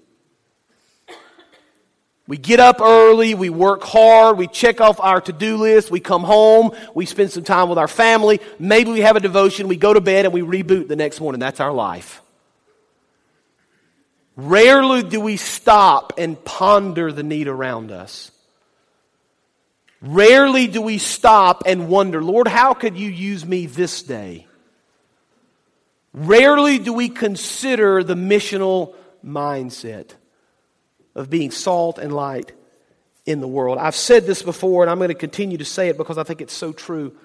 We 2.28 2.38
get 2.38 2.60
up 2.60 2.82
early, 2.82 3.36
we 3.36 3.52
work 3.52 3.84
hard, 3.84 4.40
we 4.40 4.48
check 4.48 4.82
off 4.82 5.00
our 5.00 5.22
to 5.22 5.32
do 5.32 5.58
list, 5.58 5.92
we 5.92 6.00
come 6.00 6.24
home, 6.24 6.72
we 6.96 7.06
spend 7.06 7.30
some 7.30 7.44
time 7.44 7.70
with 7.70 7.78
our 7.78 7.88
family, 7.88 8.42
maybe 8.58 8.90
we 8.90 9.02
have 9.02 9.16
a 9.16 9.20
devotion, 9.20 9.68
we 9.68 9.78
go 9.78 9.94
to 9.94 10.02
bed, 10.02 10.26
and 10.26 10.34
we 10.34 10.42
reboot 10.42 10.88
the 10.88 10.96
next 10.96 11.22
morning. 11.22 11.40
That's 11.40 11.60
our 11.60 11.72
life. 11.72 12.24
Rarely 14.38 15.02
do 15.02 15.20
we 15.20 15.36
stop 15.36 16.14
and 16.18 16.42
ponder 16.46 17.12
the 17.12 17.24
need 17.24 17.48
around 17.48 17.92
us. 17.92 18.32
Rarely 20.00 20.68
do 20.68 20.82
we 20.82 21.00
stop 21.00 21.64
and 21.66 21.90
wonder, 21.90 22.24
Lord, 22.24 22.48
how 22.48 22.76
could 22.76 22.98
you 22.98 23.10
use 23.10 23.44
me 23.44 23.66
this 23.66 24.04
day? 24.04 24.46
Rarely 26.14 26.78
do 26.78 26.94
we 26.94 27.10
consider 27.10 28.04
the 28.04 28.14
missional 28.14 28.94
mindset 29.26 30.12
of 31.16 31.32
being 31.32 31.50
salt 31.50 31.98
and 31.98 32.14
light 32.14 32.52
in 33.26 33.42
the 33.42 33.48
world. 33.48 33.80
I've 33.80 33.96
said 33.96 34.26
this 34.26 34.44
before, 34.44 34.84
and 34.84 34.92
I'm 34.92 35.00
going 35.00 35.10
to 35.10 35.16
continue 35.16 35.58
to 35.58 35.66
say 35.66 35.90
it 35.90 35.98
because 35.98 36.20
I 36.20 36.24
think 36.24 36.42
it's 36.42 36.54
so 36.54 36.72
true. 36.72 37.16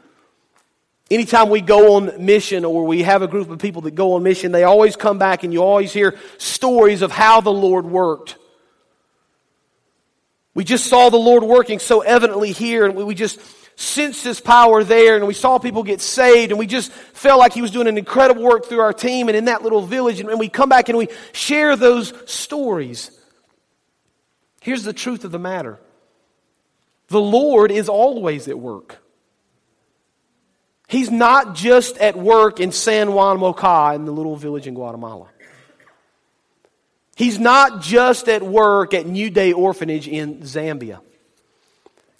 Anytime 1.12 1.50
we 1.50 1.60
go 1.60 1.96
on 1.96 2.24
mission 2.24 2.64
or 2.64 2.86
we 2.86 3.02
have 3.02 3.20
a 3.20 3.28
group 3.28 3.50
of 3.50 3.58
people 3.58 3.82
that 3.82 3.94
go 3.94 4.14
on 4.14 4.22
mission, 4.22 4.50
they 4.50 4.64
always 4.64 4.96
come 4.96 5.18
back 5.18 5.44
and 5.44 5.52
you 5.52 5.62
always 5.62 5.92
hear 5.92 6.18
stories 6.38 7.02
of 7.02 7.12
how 7.12 7.42
the 7.42 7.52
Lord 7.52 7.84
worked. 7.84 8.38
We 10.54 10.64
just 10.64 10.86
saw 10.86 11.10
the 11.10 11.18
Lord 11.18 11.42
working 11.42 11.80
so 11.80 12.00
evidently 12.00 12.52
here, 12.52 12.86
and 12.86 12.94
we 12.94 13.14
just 13.14 13.38
sensed 13.78 14.24
His 14.24 14.40
power 14.40 14.84
there, 14.84 15.16
and 15.16 15.26
we 15.26 15.34
saw 15.34 15.58
people 15.58 15.82
get 15.82 16.00
saved, 16.00 16.50
and 16.50 16.58
we 16.58 16.66
just 16.66 16.90
felt 16.90 17.38
like 17.38 17.52
He 17.52 17.60
was 17.60 17.72
doing 17.72 17.88
an 17.88 17.98
incredible 17.98 18.42
work 18.42 18.64
through 18.64 18.80
our 18.80 18.94
team 18.94 19.28
and 19.28 19.36
in 19.36 19.44
that 19.44 19.62
little 19.62 19.82
village. 19.82 20.18
And 20.18 20.40
we 20.40 20.48
come 20.48 20.70
back 20.70 20.88
and 20.88 20.96
we 20.96 21.08
share 21.32 21.76
those 21.76 22.14
stories. 22.24 23.10
Here's 24.62 24.84
the 24.84 24.94
truth 24.94 25.26
of 25.26 25.30
the 25.30 25.38
matter 25.38 25.78
the 27.08 27.20
Lord 27.20 27.70
is 27.70 27.90
always 27.90 28.48
at 28.48 28.58
work. 28.58 29.01
He's 30.92 31.10
not 31.10 31.54
just 31.54 31.96
at 31.96 32.18
work 32.18 32.60
in 32.60 32.70
San 32.70 33.14
Juan 33.14 33.38
Moca 33.38 33.94
in 33.94 34.04
the 34.04 34.12
little 34.12 34.36
village 34.36 34.66
in 34.66 34.74
Guatemala. 34.74 35.26
He's 37.16 37.38
not 37.38 37.80
just 37.80 38.28
at 38.28 38.42
work 38.42 38.92
at 38.92 39.06
New 39.06 39.30
Day 39.30 39.54
Orphanage 39.54 40.06
in 40.06 40.40
Zambia. 40.40 41.00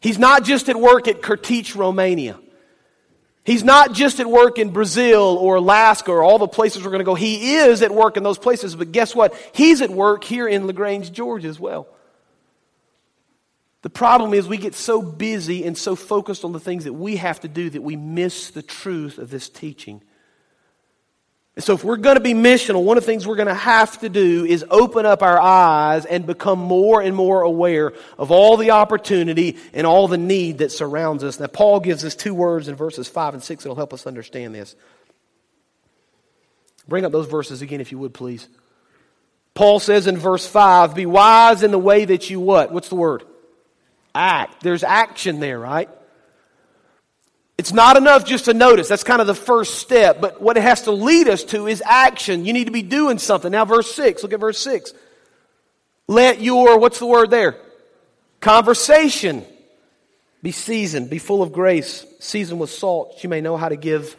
He's 0.01 0.19
not 0.19 0.45
just 0.45 0.71
at 0.71 0.77
work 0.77 1.07
at 1.07 1.21
Kertich, 1.21 1.77
Romania. 1.77 2.39
He's 3.45 3.63
not 3.63 3.93
just 3.93 4.21
at 4.21 4.27
work 4.27 4.59
in 4.59 4.71
Brazil 4.71 5.37
or 5.39 5.57
Alaska 5.57 6.11
or 6.11 6.23
all 6.23 6.39
the 6.39 6.49
places 6.49 6.83
we're 6.83 6.93
going 6.93 7.01
to 7.01 7.05
go. 7.05 7.15
He 7.15 7.57
is 7.57 7.83
at 7.83 7.91
work 7.91 8.17
in 8.17 8.23
those 8.23 8.39
places, 8.39 8.75
but 8.75 8.91
guess 8.91 9.15
what? 9.15 9.35
He's 9.53 9.83
at 9.83 9.91
work 9.91 10.25
here 10.25 10.49
in 10.49 10.67
LaGrange, 10.67 11.13
Georgia 11.13 11.49
as 11.49 11.61
well. 11.61 11.89
The 13.83 13.91
problem 13.91 14.33
is 14.33 14.47
we 14.47 14.59
get 14.59 14.75
so 14.75 15.03
busy 15.03 15.65
and 15.65 15.77
so 15.77 15.97
focused 15.97 16.45
on 16.45 16.53
the 16.53 16.61
things 16.61 16.85
that 16.85 16.93
we 16.93 17.17
have 17.17 17.41
to 17.41 17.49
do 17.49 17.69
that 17.71 17.83
we 17.83 17.97
miss 17.97 18.51
the 18.51 18.63
truth 18.63 19.19
of 19.19 19.29
this 19.29 19.49
teaching. 19.49 20.03
And 21.55 21.65
so, 21.65 21.75
if 21.75 21.85
we're 21.85 21.99
going 21.99 22.17
to 22.17 22.23
be 22.23 22.33
missional, 22.33 22.83
one 22.83 22.97
of 22.97 23.03
the 23.03 23.07
things 23.07 23.27
we're 23.27 23.37
going 23.37 23.49
to 23.49 23.55
have 23.55 24.01
to 24.01 24.09
do 24.09 24.47
is 24.47 24.65
open 24.71 25.05
up 25.05 25.23
our 25.23 25.39
eyes 25.39 26.07
and 26.07 26.25
become 26.25 26.59
more 26.59 27.03
and 27.03 27.15
more 27.15 27.43
aware 27.43 27.93
of 28.19 28.31
all 28.31 28.57
the 28.57 28.71
opportunity 28.71 29.59
and 29.75 29.87
all 29.87 30.09
the 30.09 30.17
need 30.17 30.59
that 30.59 30.73
surrounds 30.73 31.23
us. 31.23 31.39
Now, 31.39 31.49
Paul 31.49 31.81
gives 31.81 32.07
us 32.07 32.15
two 32.15 32.33
words 32.33 32.69
in 32.69 32.75
verses 32.75 33.07
5 33.07 33.35
and 33.35 33.43
6 33.43 33.65
that'll 33.65 33.77
help 33.77 33.93
us 33.93 34.07
understand 34.07 34.55
this. 34.55 34.75
Bring 36.89 37.05
up 37.05 37.13
those 37.13 37.29
verses 37.29 37.61
again, 37.61 37.83
if 37.83 37.93
you 37.93 37.99
would, 37.99 38.15
please. 38.15 38.49
Paul 39.53 39.79
says 39.79 40.07
in 40.07 40.17
verse 40.17 40.47
5 40.47 40.95
Be 40.95 41.05
wise 41.05 41.63
in 41.63 41.71
the 41.71 41.79
way 41.79 42.07
that 42.07 42.31
you 42.31 42.41
what? 42.41 42.73
What's 42.73 42.89
the 42.89 42.95
word? 42.95 43.25
Act. 44.15 44.63
There's 44.63 44.85
action 44.85 45.41
there, 45.41 45.59
right? 45.59 45.89
It's 47.59 47.73
not 47.73 47.97
enough 47.97 48.25
just 48.25 48.47
to 48.47 48.55
notice. 48.55 48.89
That's 48.89 49.05
kind 49.05 49.21
of 49.21 49.27
the 49.27 49.35
first 49.35 49.75
step. 49.79 50.21
But 50.21 50.41
what 50.41 50.57
it 50.57 50.63
has 50.63 50.83
to 50.83 50.93
lead 50.93 51.29
us 51.29 51.45
to 51.45 51.67
is 51.67 51.83
action. 51.85 52.45
You 52.45 52.53
need 52.53 52.65
to 52.65 52.73
be 52.73 52.83
doing 52.83 53.19
something. 53.19 53.53
Now, 53.53 53.65
verse 53.65 53.95
6. 53.95 54.23
Look 54.23 54.33
at 54.33 54.41
verse 54.41 54.59
6. 54.59 54.93
Let 56.09 56.41
your, 56.41 56.79
what's 56.79 56.99
the 56.99 57.07
word 57.07 57.31
there? 57.31 57.57
Conversation 58.41 59.45
be 60.43 60.51
seasoned, 60.51 61.09
be 61.09 61.19
full 61.19 61.43
of 61.43 61.53
grace, 61.53 62.05
seasoned 62.19 62.61
with 62.61 62.71
salt, 62.71 63.23
you 63.23 63.29
may 63.29 63.41
know 63.41 63.57
how 63.57 63.69
to 63.69 63.77
give 63.77 64.17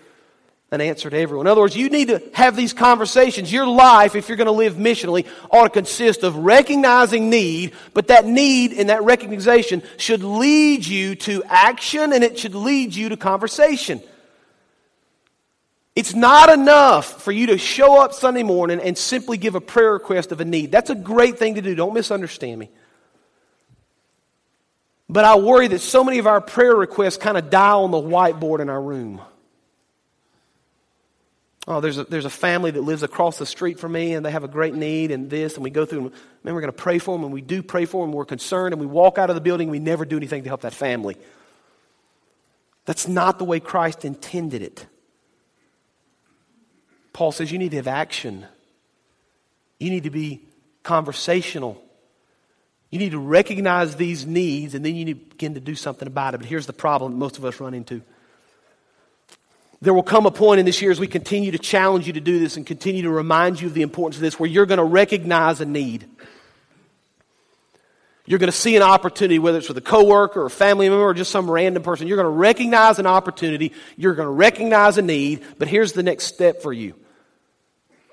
an 0.73 0.81
answer 0.81 1.07
to 1.07 1.15
everyone. 1.17 1.45
In 1.45 1.51
other 1.51 1.61
words, 1.61 1.77
you 1.77 1.87
need 1.89 2.07
to 2.07 2.21
have 2.33 2.55
these 2.55 2.73
conversations. 2.73 3.53
Your 3.53 3.67
life, 3.67 4.15
if 4.15 4.27
you're 4.27 4.37
going 4.37 4.47
to 4.47 4.51
live 4.51 4.73
missionally, 4.73 5.27
ought 5.51 5.65
to 5.65 5.69
consist 5.69 6.23
of 6.23 6.35
recognizing 6.35 7.29
need, 7.29 7.73
but 7.93 8.07
that 8.07 8.25
need 8.25 8.73
and 8.73 8.89
that 8.89 9.03
recognition 9.03 9.83
should 9.97 10.23
lead 10.23 10.83
you 10.83 11.13
to 11.15 11.43
action 11.47 12.11
and 12.11 12.23
it 12.23 12.39
should 12.39 12.55
lead 12.55 12.95
you 12.95 13.09
to 13.09 13.17
conversation. 13.17 14.01
It's 15.95 16.15
not 16.15 16.49
enough 16.49 17.21
for 17.21 17.31
you 17.31 17.47
to 17.47 17.59
show 17.59 18.01
up 18.01 18.13
Sunday 18.13 18.41
morning 18.41 18.79
and 18.79 18.97
simply 18.97 19.37
give 19.37 19.53
a 19.53 19.61
prayer 19.61 19.93
request 19.93 20.31
of 20.31 20.41
a 20.41 20.45
need. 20.45 20.71
That's 20.71 20.89
a 20.89 20.95
great 20.95 21.37
thing 21.37 21.53
to 21.53 21.61
do. 21.61 21.75
Don't 21.75 21.93
misunderstand 21.93 22.59
me. 22.59 22.71
But 25.07 25.23
I 25.23 25.35
worry 25.35 25.67
that 25.67 25.81
so 25.81 26.03
many 26.03 26.17
of 26.17 26.25
our 26.25 26.41
prayer 26.41 26.75
requests 26.75 27.17
kind 27.17 27.37
of 27.37 27.51
die 27.51 27.73
on 27.73 27.91
the 27.91 28.01
whiteboard 28.01 28.59
in 28.59 28.69
our 28.69 28.81
room. 28.81 29.21
Oh, 31.65 31.79
there's 31.79 31.97
a, 31.97 32.03
there's 32.03 32.25
a 32.25 32.29
family 32.29 32.71
that 32.71 32.81
lives 32.81 33.03
across 33.03 33.37
the 33.37 33.45
street 33.45 33.79
from 33.79 33.93
me 33.93 34.13
and 34.13 34.25
they 34.25 34.31
have 34.31 34.43
a 34.43 34.49
great 34.49 34.73
need 34.73 35.11
and 35.11 35.29
this, 35.29 35.55
and 35.55 35.63
we 35.63 35.69
go 35.69 35.85
through 35.85 35.99
and 35.99 36.11
man, 36.43 36.53
we're 36.53 36.61
going 36.61 36.73
to 36.73 36.77
pray 36.77 36.99
for 36.99 37.15
them 37.15 37.23
and 37.23 37.33
we 37.33 37.41
do 37.41 37.63
pray 37.63 37.85
for 37.85 38.05
them. 38.05 38.11
We're 38.11 38.25
concerned 38.25 38.73
and 38.73 38.81
we 38.81 38.85
walk 38.85 39.17
out 39.17 39.29
of 39.29 39.35
the 39.35 39.41
building 39.41 39.67
and 39.67 39.71
we 39.71 39.79
never 39.79 40.03
do 40.03 40.17
anything 40.17 40.43
to 40.43 40.49
help 40.49 40.61
that 40.61 40.73
family. 40.73 41.15
That's 42.85 43.07
not 43.07 43.39
the 43.39 43.45
way 43.45 43.61
Christ 43.61 44.03
intended 44.03 44.61
it. 44.61 44.85
Paul 47.13 47.31
says 47.31 47.51
you 47.51 47.59
need 47.59 47.71
to 47.71 47.77
have 47.77 47.87
action, 47.87 48.45
you 49.79 49.89
need 49.89 50.03
to 50.03 50.09
be 50.09 50.41
conversational. 50.83 51.81
You 52.89 52.99
need 52.99 53.13
to 53.13 53.19
recognize 53.19 53.95
these 53.95 54.27
needs 54.27 54.75
and 54.75 54.85
then 54.85 54.95
you 54.95 55.03
need 55.03 55.19
to 55.19 55.25
begin 55.31 55.55
to 55.55 55.59
do 55.59 55.73
something 55.73 56.07
about 56.07 56.35
it. 56.35 56.37
But 56.37 56.45
here's 56.45 56.67
the 56.67 56.73
problem 56.73 57.17
most 57.17 57.39
of 57.39 57.45
us 57.45 57.59
run 57.59 57.73
into 57.73 58.03
there 59.83 59.93
will 59.93 60.01
come 60.01 60.25
a 60.25 60.31
point 60.31 60.61
in 60.61 60.65
this 60.65 60.81
year 60.81 60.91
as 60.91 60.99
we 60.99 61.07
continue 61.07 61.51
to 61.51 61.57
challenge 61.57 62.07
you 62.07 62.13
to 62.13 62.21
do 62.21 62.39
this 62.39 62.55
and 62.55 62.65
continue 62.65 63.01
to 63.01 63.09
remind 63.09 63.59
you 63.59 63.67
of 63.67 63.73
the 63.73 63.81
importance 63.81 64.15
of 64.15 64.21
this 64.21 64.39
where 64.39 64.49
you're 64.49 64.65
going 64.65 64.77
to 64.77 64.83
recognize 64.83 65.59
a 65.59 65.65
need. 65.65 66.05
You're 68.25 68.39
going 68.39 68.51
to 68.51 68.57
see 68.57 68.77
an 68.77 68.81
opportunity, 68.81 69.39
whether 69.39 69.57
it's 69.57 69.67
with 69.67 69.77
a 69.77 69.81
coworker 69.81 70.43
or 70.43 70.45
a 70.45 70.49
family 70.49 70.87
member 70.87 71.03
or 71.03 71.13
just 71.13 71.31
some 71.31 71.51
random 71.51 71.83
person. 71.83 72.07
You're 72.07 72.15
going 72.15 72.27
to 72.27 72.29
recognize 72.29 72.97
an 72.97 73.07
opportunity. 73.07 73.73
You're 73.97 74.15
going 74.15 74.27
to 74.27 74.31
recognize 74.31 74.97
a 74.97 75.01
need. 75.01 75.43
But 75.59 75.67
here's 75.67 75.91
the 75.91 76.03
next 76.03 76.27
step 76.27 76.61
for 76.61 76.71
you. 76.71 76.95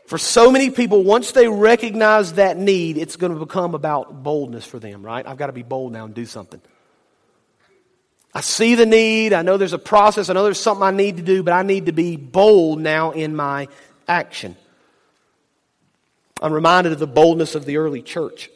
For 0.06 0.18
so 0.18 0.50
many 0.50 0.70
people, 0.70 1.04
once 1.04 1.30
they 1.30 1.46
recognize 1.46 2.33
that 2.33 2.56
need, 2.56 2.98
it's 2.98 3.14
going 3.14 3.33
to 3.33 3.38
become 3.38 3.76
about 3.76 4.24
boldness 4.24 4.64
for 4.64 4.80
them, 4.80 5.06
right? 5.06 5.24
I've 5.24 5.37
got 5.37 5.46
to 5.46 5.52
be 5.52 5.62
bold 5.62 5.92
now 5.92 6.04
and 6.04 6.14
do 6.14 6.26
something. 6.26 6.61
I 8.35 8.40
see 8.43 8.77
the 8.77 8.87
need. 8.87 9.33
I 9.33 9.43
know 9.43 9.57
there's 9.57 9.73
a 9.73 9.79
process. 9.79 10.31
I 10.31 10.35
know 10.35 10.45
there's 10.45 10.61
something 10.61 10.85
I 10.85 10.93
need 10.93 11.16
to 11.16 11.23
do, 11.23 11.43
but 11.43 11.53
I 11.53 11.62
need 11.62 11.87
to 11.87 11.93
be 11.93 12.16
bold 12.16 12.81
now 12.81 13.11
in 13.11 13.35
my 13.35 13.69
action. 14.07 14.57
I'm 16.40 16.53
reminded 16.53 16.93
of 16.93 16.99
the 16.99 17.07
boldness 17.07 17.55
of 17.55 17.64
the 17.64 17.77
early 17.79 18.03
church. 18.03 18.51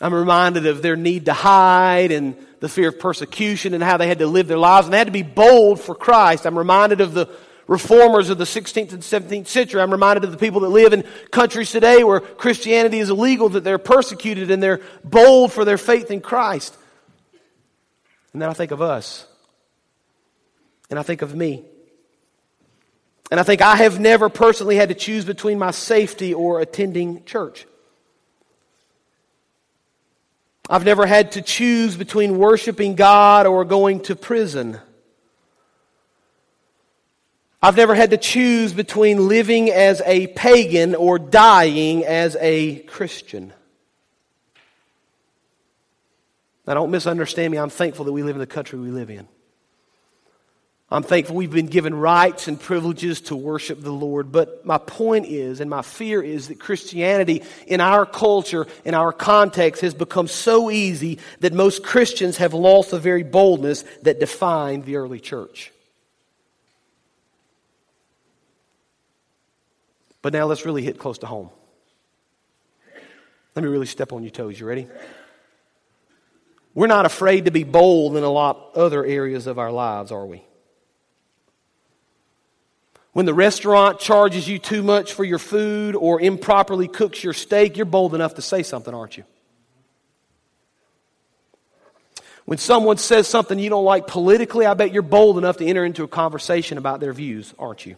I'm 0.00 0.12
reminded 0.12 0.66
of 0.66 0.82
their 0.82 0.96
need 0.96 1.24
to 1.24 1.32
hide 1.32 2.12
and 2.12 2.36
the 2.60 2.68
fear 2.68 2.88
of 2.88 2.98
persecution 2.98 3.72
and 3.72 3.82
how 3.82 3.96
they 3.96 4.06
had 4.06 4.18
to 4.18 4.26
live 4.26 4.46
their 4.46 4.58
lives 4.58 4.86
and 4.86 4.92
they 4.92 4.98
had 4.98 5.06
to 5.06 5.12
be 5.12 5.22
bold 5.22 5.80
for 5.80 5.94
Christ. 5.94 6.46
I'm 6.46 6.58
reminded 6.58 7.00
of 7.00 7.14
the 7.14 7.28
reformers 7.66 8.28
of 8.28 8.38
the 8.38 8.44
16th 8.44 8.92
and 8.92 9.02
17th 9.02 9.46
century. 9.46 9.80
I'm 9.80 9.90
reminded 9.90 10.24
of 10.24 10.32
the 10.32 10.36
people 10.36 10.60
that 10.60 10.68
live 10.68 10.92
in 10.92 11.02
countries 11.30 11.70
today 11.70 12.04
where 12.04 12.20
Christianity 12.20 12.98
is 12.98 13.10
illegal, 13.10 13.48
that 13.50 13.64
they're 13.64 13.78
persecuted 13.78 14.50
and 14.50 14.62
they're 14.62 14.82
bold 15.02 15.52
for 15.52 15.64
their 15.64 15.78
faith 15.78 16.10
in 16.10 16.20
Christ. 16.20 16.76
And 18.32 18.42
then 18.42 18.48
I 18.48 18.52
think 18.52 18.70
of 18.70 18.82
us. 18.82 19.26
And 20.90 20.98
I 20.98 21.02
think 21.02 21.22
of 21.22 21.34
me. 21.34 21.64
And 23.30 23.40
I 23.40 23.42
think 23.42 23.60
I 23.60 23.76
have 23.76 23.98
never 23.98 24.28
personally 24.28 24.76
had 24.76 24.90
to 24.90 24.94
choose 24.94 25.24
between 25.24 25.58
my 25.58 25.72
safety 25.72 26.32
or 26.32 26.60
attending 26.60 27.24
church. 27.24 27.66
I've 30.68 30.84
never 30.84 31.06
had 31.06 31.32
to 31.32 31.42
choose 31.42 31.96
between 31.96 32.38
worshiping 32.38 32.94
God 32.94 33.46
or 33.46 33.64
going 33.64 34.00
to 34.02 34.16
prison. 34.16 34.78
I've 37.62 37.76
never 37.76 37.94
had 37.94 38.10
to 38.10 38.16
choose 38.16 38.72
between 38.72 39.28
living 39.28 39.70
as 39.70 40.02
a 40.04 40.28
pagan 40.28 40.94
or 40.94 41.18
dying 41.18 42.04
as 42.04 42.36
a 42.40 42.80
Christian. 42.80 43.52
Now, 46.66 46.74
don't 46.74 46.90
misunderstand 46.90 47.52
me. 47.52 47.58
I'm 47.58 47.70
thankful 47.70 48.04
that 48.06 48.12
we 48.12 48.22
live 48.22 48.36
in 48.36 48.40
the 48.40 48.46
country 48.46 48.78
we 48.78 48.90
live 48.90 49.10
in. 49.10 49.28
I'm 50.88 51.02
thankful 51.02 51.34
we've 51.34 51.50
been 51.50 51.66
given 51.66 51.94
rights 51.94 52.46
and 52.46 52.60
privileges 52.60 53.20
to 53.22 53.36
worship 53.36 53.82
the 53.82 53.92
Lord. 53.92 54.30
But 54.30 54.64
my 54.64 54.78
point 54.78 55.26
is, 55.26 55.60
and 55.60 55.68
my 55.68 55.82
fear 55.82 56.22
is, 56.22 56.46
that 56.48 56.60
Christianity 56.60 57.42
in 57.66 57.80
our 57.80 58.06
culture, 58.06 58.68
in 58.84 58.94
our 58.94 59.12
context, 59.12 59.82
has 59.82 59.94
become 59.94 60.28
so 60.28 60.70
easy 60.70 61.18
that 61.40 61.52
most 61.52 61.82
Christians 61.82 62.36
have 62.36 62.54
lost 62.54 62.92
the 62.92 63.00
very 63.00 63.24
boldness 63.24 63.84
that 64.02 64.20
defined 64.20 64.84
the 64.84 64.96
early 64.96 65.18
church. 65.18 65.72
But 70.22 70.32
now 70.32 70.46
let's 70.46 70.64
really 70.64 70.82
hit 70.82 70.98
close 70.98 71.18
to 71.18 71.26
home. 71.26 71.50
Let 73.56 73.62
me 73.64 73.68
really 73.68 73.86
step 73.86 74.12
on 74.12 74.22
your 74.22 74.30
toes. 74.30 74.58
You 74.58 74.66
ready? 74.66 74.86
We're 76.76 76.88
not 76.88 77.06
afraid 77.06 77.46
to 77.46 77.50
be 77.50 77.64
bold 77.64 78.18
in 78.18 78.22
a 78.22 78.28
lot 78.28 78.76
other 78.76 79.02
areas 79.02 79.46
of 79.46 79.58
our 79.58 79.72
lives, 79.72 80.12
are 80.12 80.26
we? 80.26 80.42
When 83.14 83.24
the 83.24 83.32
restaurant 83.32 83.98
charges 83.98 84.46
you 84.46 84.58
too 84.58 84.82
much 84.82 85.14
for 85.14 85.24
your 85.24 85.38
food 85.38 85.96
or 85.96 86.20
improperly 86.20 86.86
cooks 86.86 87.24
your 87.24 87.32
steak, 87.32 87.78
you're 87.78 87.86
bold 87.86 88.14
enough 88.14 88.34
to 88.34 88.42
say 88.42 88.62
something, 88.62 88.92
aren't 88.92 89.16
you? 89.16 89.24
When 92.44 92.58
someone 92.58 92.98
says 92.98 93.26
something 93.26 93.58
you 93.58 93.70
don't 93.70 93.86
like 93.86 94.06
politically, 94.06 94.66
I 94.66 94.74
bet 94.74 94.92
you're 94.92 95.00
bold 95.00 95.38
enough 95.38 95.56
to 95.56 95.66
enter 95.66 95.82
into 95.82 96.04
a 96.04 96.08
conversation 96.08 96.76
about 96.76 97.00
their 97.00 97.14
views, 97.14 97.54
aren't 97.58 97.86
you? 97.86 97.96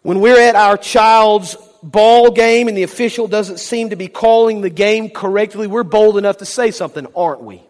When 0.00 0.20
we're 0.20 0.40
at 0.40 0.56
our 0.56 0.78
child's 0.78 1.58
ball 1.84 2.30
game 2.30 2.68
and 2.68 2.76
the 2.76 2.82
official 2.82 3.28
doesn't 3.28 3.58
seem 3.58 3.90
to 3.90 3.96
be 3.96 4.08
calling 4.08 4.60
the 4.60 4.70
game 4.70 5.10
correctly, 5.10 5.66
we're 5.66 5.82
bold 5.84 6.16
enough 6.16 6.38
to 6.38 6.46
say 6.46 6.70
something, 6.70 7.06
aren't 7.14 7.42
we? 7.42 7.62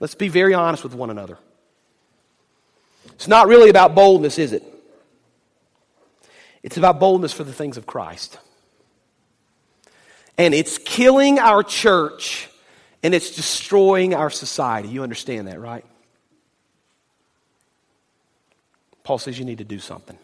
Let's 0.00 0.14
be 0.14 0.28
very 0.28 0.54
honest 0.54 0.82
with 0.82 0.94
one 0.94 1.10
another. 1.10 1.38
It's 3.14 3.28
not 3.28 3.48
really 3.48 3.70
about 3.70 3.94
boldness, 3.94 4.38
is 4.38 4.52
it? 4.52 4.62
It's 6.62 6.76
about 6.76 7.00
boldness 7.00 7.32
for 7.32 7.44
the 7.44 7.52
things 7.52 7.76
of 7.76 7.86
Christ. 7.86 8.38
And 10.36 10.54
it's 10.54 10.78
killing 10.78 11.38
our 11.38 11.62
church 11.62 12.48
and 13.02 13.14
it's 13.14 13.34
destroying 13.34 14.14
our 14.14 14.30
society. 14.30 14.88
You 14.88 15.02
understand 15.02 15.48
that, 15.48 15.60
right? 15.60 15.84
Paul 19.02 19.18
says 19.18 19.38
you 19.38 19.44
need 19.44 19.58
to 19.58 19.64
do 19.64 19.78
something. 19.78 20.18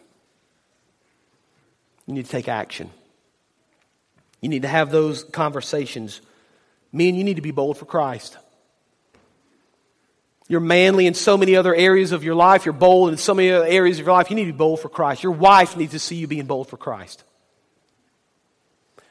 You 2.07 2.13
need 2.13 2.25
to 2.25 2.31
take 2.31 2.47
action. 2.47 2.89
You 4.41 4.49
need 4.49 4.61
to 4.61 4.67
have 4.67 4.91
those 4.91 5.23
conversations. 5.23 6.21
Me 6.91 7.09
and 7.09 7.17
you 7.17 7.23
need 7.23 7.35
to 7.35 7.41
be 7.41 7.51
bold 7.51 7.77
for 7.77 7.85
Christ. 7.85 8.37
You're 10.47 10.59
manly 10.59 11.07
in 11.07 11.15
so 11.15 11.37
many 11.37 11.55
other 11.55 11.73
areas 11.73 12.11
of 12.11 12.23
your 12.23 12.35
life. 12.35 12.65
You're 12.65 12.73
bold 12.73 13.09
in 13.09 13.17
so 13.17 13.33
many 13.33 13.49
other 13.49 13.65
areas 13.65 13.99
of 13.99 14.05
your 14.05 14.15
life. 14.15 14.29
You 14.29 14.35
need 14.35 14.45
to 14.45 14.53
be 14.53 14.57
bold 14.57 14.79
for 14.79 14.89
Christ. 14.89 15.23
Your 15.23 15.31
wife 15.31 15.75
needs 15.75 15.93
to 15.93 15.99
see 15.99 16.15
you 16.15 16.27
being 16.27 16.45
bold 16.45 16.69
for 16.69 16.77
Christ. 16.77 17.23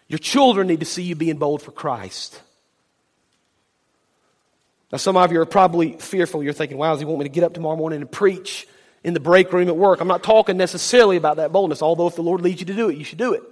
Your 0.06 0.18
children 0.18 0.68
need 0.68 0.80
to 0.80 0.86
see 0.86 1.02
you 1.02 1.16
being 1.16 1.38
bold 1.38 1.62
for 1.62 1.72
Christ. 1.72 2.40
Now, 4.92 4.98
some 4.98 5.16
of 5.16 5.32
you 5.32 5.40
are 5.40 5.46
probably 5.46 5.94
fearful. 5.94 6.44
You're 6.44 6.52
thinking, 6.52 6.78
wow, 6.78 6.92
does 6.92 7.00
he 7.00 7.06
want 7.06 7.18
me 7.18 7.24
to 7.24 7.30
get 7.30 7.42
up 7.42 7.54
tomorrow 7.54 7.74
morning 7.74 8.00
and 8.00 8.10
preach 8.10 8.68
in 9.04 9.14
the 9.14 9.20
break 9.20 9.52
room 9.52 9.68
at 9.68 9.76
work? 9.76 10.00
I'm 10.00 10.08
not 10.08 10.24
talking 10.24 10.56
necessarily 10.56 11.16
about 11.16 11.36
that 11.36 11.52
boldness, 11.52 11.82
although 11.82 12.08
if 12.08 12.16
the 12.16 12.22
Lord 12.22 12.40
leads 12.40 12.60
you 12.60 12.66
to 12.66 12.74
do 12.74 12.88
it, 12.88 12.96
you 12.96 13.04
should 13.04 13.18
do 13.18 13.34
it. 13.34 13.42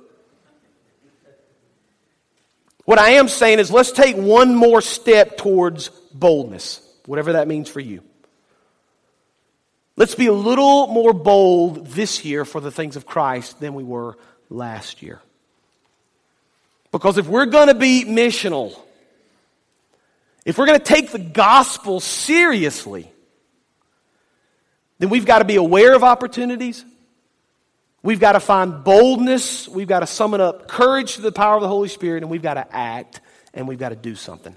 What 2.85 2.99
I 2.99 3.11
am 3.11 3.29
saying 3.29 3.61
is 3.61 3.71
let's 3.71 3.93
take 3.93 4.17
one 4.17 4.57
more 4.57 4.81
step 4.81 5.37
towards 5.37 5.91
boldness 6.13 6.81
whatever 7.07 7.35
that 7.35 7.49
means 7.49 7.69
for 7.69 7.81
you. 7.81 8.03
Let's 9.97 10.15
be 10.15 10.27
a 10.27 10.33
little 10.33 10.87
more 10.87 11.13
bold 11.13 11.87
this 11.89 12.25
year 12.25 12.45
for 12.45 12.61
the 12.61 12.71
things 12.71 12.97
of 12.97 13.07
Christ 13.07 13.61
than 13.61 13.75
we 13.75 13.85
were 13.85 14.17
last 14.49 15.03
year. 15.03 15.21
Because 16.91 17.19
if 17.19 17.27
we're 17.27 17.47
going 17.47 17.69
to 17.69 17.75
be 17.75 18.05
missional, 18.05 18.79
if 20.45 20.59
we're 20.59 20.67
going 20.67 20.79
to 20.79 20.85
take 20.85 21.11
the 21.11 21.19
gospel 21.19 22.01
seriously, 22.01 23.11
then 25.03 25.11
we've 25.11 25.27
got 25.27 25.41
to 25.41 25.45
be 25.45 25.57
aware 25.57 25.97
of 25.97 26.05
opportunities. 26.05 26.85
We've 28.05 28.21
got 28.21 28.33
to 28.33 28.41
find 28.41 28.85
boldness. 28.85 29.69
We've 29.69 29.89
got 29.89 29.99
to 29.99 30.07
summon 30.07 30.41
up 30.41 30.69
courage 30.69 31.17
to 31.17 31.23
the 31.23 31.33
power 31.33 31.57
of 31.57 31.61
the 31.61 31.67
Holy 31.67 31.89
Spirit, 31.89 32.23
and 32.23 32.31
we've 32.31 32.41
got 32.41 32.55
to 32.55 32.73
act 32.73 33.21
and 33.53 33.67
we've 33.67 33.81
got 33.81 33.89
to 33.89 33.97
do 33.97 34.15
something. 34.15 34.57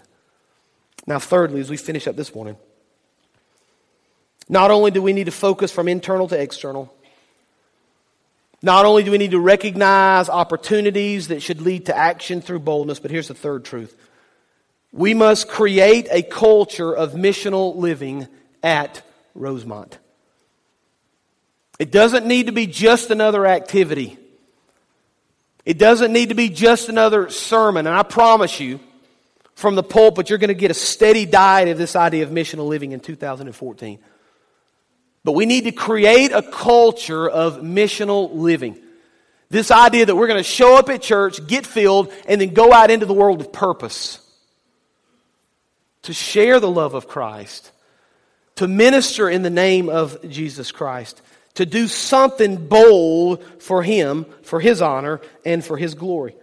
Now, 1.08 1.18
thirdly, 1.18 1.62
as 1.62 1.72
we 1.72 1.78
finish 1.78 2.06
up 2.06 2.16
this 2.16 2.36
morning, 2.36 2.58
not 4.48 4.70
only 4.70 4.92
do 4.92 5.02
we 5.02 5.14
need 5.14 5.24
to 5.24 5.32
focus 5.32 5.72
from 5.72 5.88
internal 5.88 6.28
to 6.28 6.40
external, 6.40 6.94
not 8.62 8.86
only 8.86 9.02
do 9.02 9.10
we 9.10 9.18
need 9.18 9.32
to 9.32 9.40
recognize 9.40 10.30
opportunities 10.30 11.30
that 11.30 11.42
should 11.42 11.62
lead 11.62 11.88
to 11.88 11.98
action 11.98 12.40
through 12.40 12.60
boldness, 12.60 13.00
but 13.00 13.10
here's 13.10 13.30
the 13.30 13.34
third 13.34 13.66
truth. 13.66 13.98
We 14.92 15.16
must 15.16 15.48
create 15.48 16.08
a 16.12 16.22
culture 16.22 16.96
of 16.96 17.14
missional 17.14 17.76
living 17.76 18.28
at 18.62 19.02
Rosemont. 19.34 19.98
It 21.80 21.92
doesn't 21.92 22.26
need 22.26 22.46
to 22.46 22.52
be 22.52 22.68
just 22.68 23.12
another 23.12 23.46
activity. 23.46 24.18
It 25.66 25.78
doesn't 25.78 26.14
need 26.14 26.30
to 26.30 26.36
be 26.36 26.50
just 26.50 26.90
another 26.90 27.30
sermon. 27.30 27.88
And 27.88 27.96
I 27.96 28.04
promise 28.04 28.60
you, 28.60 28.80
from 29.56 29.76
the 29.76 29.84
pulpit, 29.84 30.30
you're 30.30 30.38
going 30.38 30.50
to 30.50 30.54
get 30.54 30.72
a 30.72 30.76
steady 30.76 31.26
diet 31.26 31.70
of 31.70 31.78
this 31.78 31.96
idea 31.96 32.24
of 32.24 32.30
missional 32.30 32.68
living 32.68 32.92
in 32.92 33.00
2014. 33.00 34.00
But 35.24 35.32
we 35.32 35.46
need 35.46 35.64
to 35.64 35.72
create 35.72 36.32
a 36.32 36.44
culture 36.44 37.28
of 37.28 37.58
missional 37.58 38.30
living. 38.36 38.78
This 39.50 39.72
idea 39.72 40.06
that 40.06 40.16
we're 40.16 40.28
going 40.28 40.40
to 40.40 40.44
show 40.44 40.78
up 40.78 40.90
at 40.90 41.02
church, 41.02 41.46
get 41.48 41.66
filled, 41.66 42.12
and 42.28 42.40
then 42.40 42.54
go 42.54 42.72
out 42.72 42.92
into 42.92 43.06
the 43.06 43.14
world 43.14 43.40
with 43.40 43.52
purpose. 43.52 44.20
To 46.04 46.14
share 46.14 46.60
the 46.60 46.70
love 46.70 46.94
of 46.94 47.08
Christ. 47.08 47.72
To 48.58 48.68
minister 48.68 49.30
in 49.30 49.42
the 49.42 49.50
name 49.50 49.90
of 49.90 50.30
Jesus 50.30 50.72
Christ. 50.72 51.22
To 51.56 51.66
do 51.66 51.88
something 51.88 52.68
bold 52.68 53.44
for 53.62 53.84
Him, 53.84 54.26
for 54.44 54.60
His 54.60 54.82
honor, 54.82 55.22
and 55.46 55.64
for 55.64 55.78
His 55.78 55.96
glory. 55.96 56.36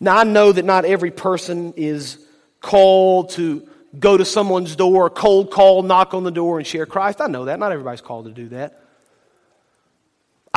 Now, 0.00 0.18
I 0.18 0.24
know 0.24 0.52
that 0.52 0.64
not 0.64 0.84
every 0.84 1.10
person 1.10 1.74
is 1.76 2.18
called 2.60 3.30
to 3.30 3.66
go 3.98 4.16
to 4.16 4.24
someone's 4.24 4.76
door, 4.76 5.10
cold 5.10 5.50
call, 5.50 5.82
knock 5.82 6.14
on 6.14 6.24
the 6.24 6.30
door, 6.30 6.58
and 6.58 6.66
share 6.66 6.86
Christ. 6.86 7.20
I 7.20 7.26
know 7.26 7.46
that. 7.46 7.58
Not 7.58 7.72
everybody's 7.72 8.00
called 8.00 8.26
to 8.26 8.32
do 8.32 8.48
that. 8.50 8.82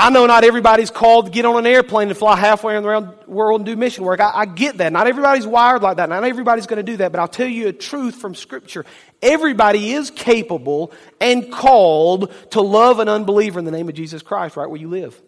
I 0.01 0.09
know 0.09 0.25
not 0.25 0.43
everybody's 0.43 0.89
called 0.89 1.27
to 1.27 1.31
get 1.31 1.45
on 1.45 1.59
an 1.59 1.67
airplane 1.67 2.07
and 2.07 2.17
fly 2.17 2.35
halfway 2.35 2.73
around 2.73 3.05
the 3.05 3.31
world 3.31 3.61
and 3.61 3.65
do 3.67 3.75
mission 3.75 4.03
work. 4.03 4.19
I, 4.19 4.31
I 4.33 4.45
get 4.47 4.79
that. 4.79 4.91
Not 4.91 5.05
everybody's 5.05 5.45
wired 5.45 5.83
like 5.83 5.97
that. 5.97 6.09
Not 6.09 6.23
everybody's 6.23 6.65
going 6.65 6.83
to 6.83 6.91
do 6.91 6.97
that. 6.97 7.11
But 7.11 7.21
I'll 7.21 7.27
tell 7.27 7.47
you 7.47 7.67
a 7.67 7.71
truth 7.71 8.15
from 8.15 8.33
Scripture. 8.33 8.83
Everybody 9.21 9.91
is 9.91 10.09
capable 10.09 10.91
and 11.19 11.51
called 11.51 12.33
to 12.49 12.61
love 12.61 12.97
an 12.97 13.09
unbeliever 13.09 13.59
in 13.59 13.65
the 13.65 13.69
name 13.69 13.89
of 13.89 13.93
Jesus 13.93 14.23
Christ 14.23 14.57
right 14.57 14.67
where 14.67 14.79
you 14.79 14.87
live. 14.87 15.21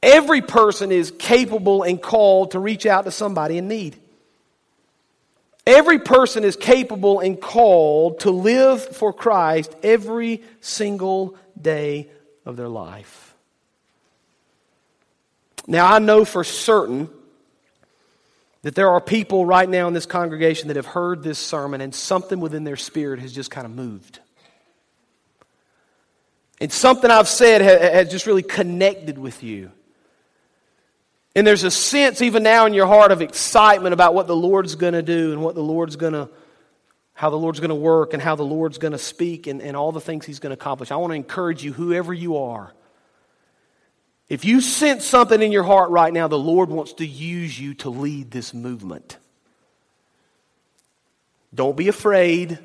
Every 0.00 0.40
person 0.40 0.92
is 0.92 1.10
capable 1.10 1.82
and 1.82 2.00
called 2.00 2.52
to 2.52 2.60
reach 2.60 2.86
out 2.86 3.06
to 3.06 3.10
somebody 3.10 3.58
in 3.58 3.66
need. 3.66 3.96
Every 5.66 5.98
person 5.98 6.44
is 6.44 6.54
capable 6.54 7.18
and 7.18 7.40
called 7.40 8.20
to 8.20 8.30
live 8.30 8.94
for 8.94 9.12
Christ 9.12 9.74
every 9.82 10.44
single 10.60 11.36
day 11.60 12.08
of 12.44 12.56
their 12.56 12.68
life. 12.68 13.34
Now, 15.66 15.86
I 15.92 15.98
know 15.98 16.24
for 16.24 16.42
certain 16.44 17.08
that 18.62 18.74
there 18.74 18.90
are 18.90 19.00
people 19.00 19.44
right 19.44 19.68
now 19.68 19.88
in 19.88 19.94
this 19.94 20.06
congregation 20.06 20.68
that 20.68 20.76
have 20.76 20.86
heard 20.86 21.22
this 21.22 21.38
sermon 21.38 21.80
and 21.80 21.94
something 21.94 22.40
within 22.40 22.64
their 22.64 22.76
spirit 22.76 23.20
has 23.20 23.32
just 23.32 23.50
kind 23.50 23.64
of 23.64 23.72
moved. 23.72 24.20
And 26.60 26.72
something 26.72 27.10
I've 27.10 27.28
said 27.28 27.60
has 27.60 28.08
just 28.08 28.26
really 28.26 28.44
connected 28.44 29.18
with 29.18 29.42
you. 29.42 29.72
And 31.34 31.46
there's 31.46 31.64
a 31.64 31.70
sense, 31.70 32.22
even 32.22 32.42
now 32.42 32.66
in 32.66 32.74
your 32.74 32.86
heart, 32.86 33.10
of 33.10 33.22
excitement 33.22 33.94
about 33.94 34.14
what 34.14 34.26
the 34.26 34.36
Lord's 34.36 34.74
going 34.74 34.92
to 34.92 35.02
do 35.02 35.32
and 35.32 35.42
what 35.42 35.54
the 35.54 35.62
Lord's 35.62 35.96
going 35.96 36.12
to, 36.12 36.28
how 37.14 37.30
the 37.30 37.38
Lord's 37.38 37.60
going 37.60 37.70
to 37.70 37.74
work 37.74 38.14
and 38.14 38.22
how 38.22 38.36
the 38.36 38.42
Lord's 38.42 38.78
going 38.78 38.92
to 38.92 38.98
speak 38.98 39.46
and, 39.46 39.60
and 39.60 39.76
all 39.76 39.92
the 39.92 40.00
things 40.00 40.26
He's 40.26 40.38
going 40.38 40.50
to 40.50 40.60
accomplish. 40.60 40.90
I 40.90 40.96
want 40.96 41.12
to 41.12 41.16
encourage 41.16 41.62
you, 41.62 41.72
whoever 41.72 42.12
you 42.12 42.38
are, 42.38 42.72
if 44.28 44.46
you 44.46 44.62
sense 44.62 45.04
something 45.04 45.42
in 45.42 45.52
your 45.52 45.62
heart 45.62 45.90
right 45.90 46.12
now, 46.12 46.26
the 46.26 46.38
Lord 46.38 46.70
wants 46.70 46.94
to 46.94 47.06
use 47.06 47.58
you 47.58 47.74
to 47.74 47.90
lead 47.90 48.30
this 48.30 48.54
movement. 48.54 49.18
Don't 51.54 51.76
be 51.76 51.88
afraid. 51.88 52.58